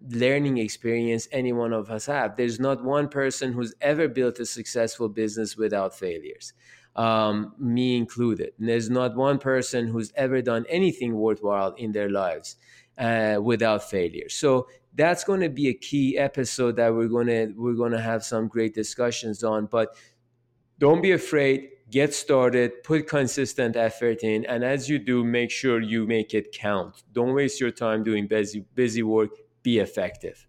learning 0.08 0.58
experience 0.58 1.28
any 1.32 1.52
one 1.52 1.72
of 1.72 1.90
us 1.90 2.06
have. 2.06 2.36
There's 2.36 2.60
not 2.60 2.84
one 2.84 3.08
person 3.08 3.52
who's 3.52 3.74
ever 3.80 4.08
built 4.08 4.38
a 4.38 4.46
successful 4.46 5.08
business 5.08 5.56
without 5.56 5.94
failures 5.94 6.52
um, 6.96 7.54
me 7.58 7.96
included. 7.96 8.52
And 8.58 8.68
there's 8.68 8.90
not 8.90 9.14
one 9.14 9.38
person 9.38 9.86
who's 9.86 10.12
ever 10.16 10.42
done 10.42 10.64
anything 10.68 11.14
worthwhile 11.14 11.72
in 11.74 11.92
their 11.92 12.08
lives 12.10 12.56
uh, 12.98 13.38
without 13.42 13.88
failure. 13.88 14.28
So 14.28 14.68
that's 14.94 15.24
going 15.24 15.40
to 15.40 15.50
be 15.50 15.68
a 15.68 15.74
key 15.74 16.16
episode 16.16 16.76
that 16.76 16.94
we're 16.94 17.08
going 17.08 17.26
to 17.26 17.52
we're 17.56 17.74
going 17.74 17.92
to 17.92 18.00
have 18.00 18.24
some 18.24 18.48
great 18.48 18.74
discussions 18.74 19.44
on. 19.44 19.66
But 19.66 19.94
don't 20.78 21.02
be 21.02 21.12
afraid 21.12 21.68
get 21.90 22.14
started, 22.14 22.82
put 22.82 23.06
consistent 23.08 23.76
effort 23.76 24.22
in, 24.22 24.44
and 24.46 24.64
as 24.64 24.88
you 24.88 24.98
do, 24.98 25.24
make 25.24 25.50
sure 25.50 25.80
you 25.80 26.06
make 26.06 26.34
it 26.34 26.52
count. 26.52 27.02
Don't 27.12 27.34
waste 27.34 27.60
your 27.60 27.70
time 27.70 28.02
doing 28.02 28.26
busy 28.26 28.64
busy 28.74 29.02
work. 29.02 29.30
Be 29.62 29.78
effective. 29.78 30.46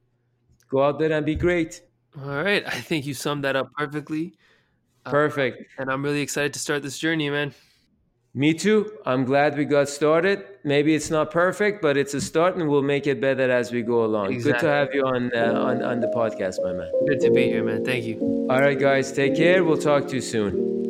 Go 0.69 0.83
out 0.83 0.99
there 0.99 1.11
and 1.11 1.25
be 1.25 1.35
great. 1.35 1.81
All 2.19 2.43
right, 2.43 2.65
I 2.65 2.79
think 2.81 3.05
you 3.05 3.13
summed 3.13 3.43
that 3.43 3.55
up 3.55 3.71
perfectly. 3.77 4.33
Uh, 5.05 5.11
Perfect. 5.11 5.61
Uh, 5.61 5.81
and 5.81 5.91
I'm 5.91 6.03
really 6.03 6.21
excited 6.21 6.53
to 6.53 6.59
start 6.59 6.83
this 6.83 6.97
journey, 6.99 7.29
man. 7.29 7.53
Me 8.33 8.53
too. 8.53 8.91
I'm 9.05 9.23
glad 9.25 9.57
we 9.57 9.65
got 9.65 9.89
started. 9.89 10.43
Maybe 10.63 10.93
it's 10.93 11.09
not 11.09 11.31
perfect, 11.31 11.81
but 11.81 11.97
it's 11.97 12.13
a 12.13 12.21
start, 12.21 12.55
and 12.55 12.69
we'll 12.69 12.83
make 12.83 13.07
it 13.07 13.19
better 13.19 13.49
as 13.49 13.71
we 13.71 13.81
go 13.81 14.03
along. 14.03 14.33
Exactly. 14.33 14.51
Good 14.51 14.59
to 14.59 14.67
have 14.67 14.93
you 14.93 15.03
on, 15.05 15.31
uh, 15.33 15.59
on 15.59 15.81
on 15.81 15.99
the 16.01 16.07
podcast, 16.07 16.61
my 16.63 16.73
man. 16.73 16.91
Good 17.07 17.19
to 17.21 17.31
be 17.31 17.43
here, 17.43 17.63
man. 17.63 17.83
Thank 17.83 18.05
you. 18.05 18.19
All 18.49 18.59
right, 18.59 18.79
guys. 18.79 19.11
Take 19.11 19.35
care. 19.35 19.63
We'll 19.63 19.77
talk 19.77 20.07
to 20.09 20.15
you 20.15 20.21
soon. 20.21 20.85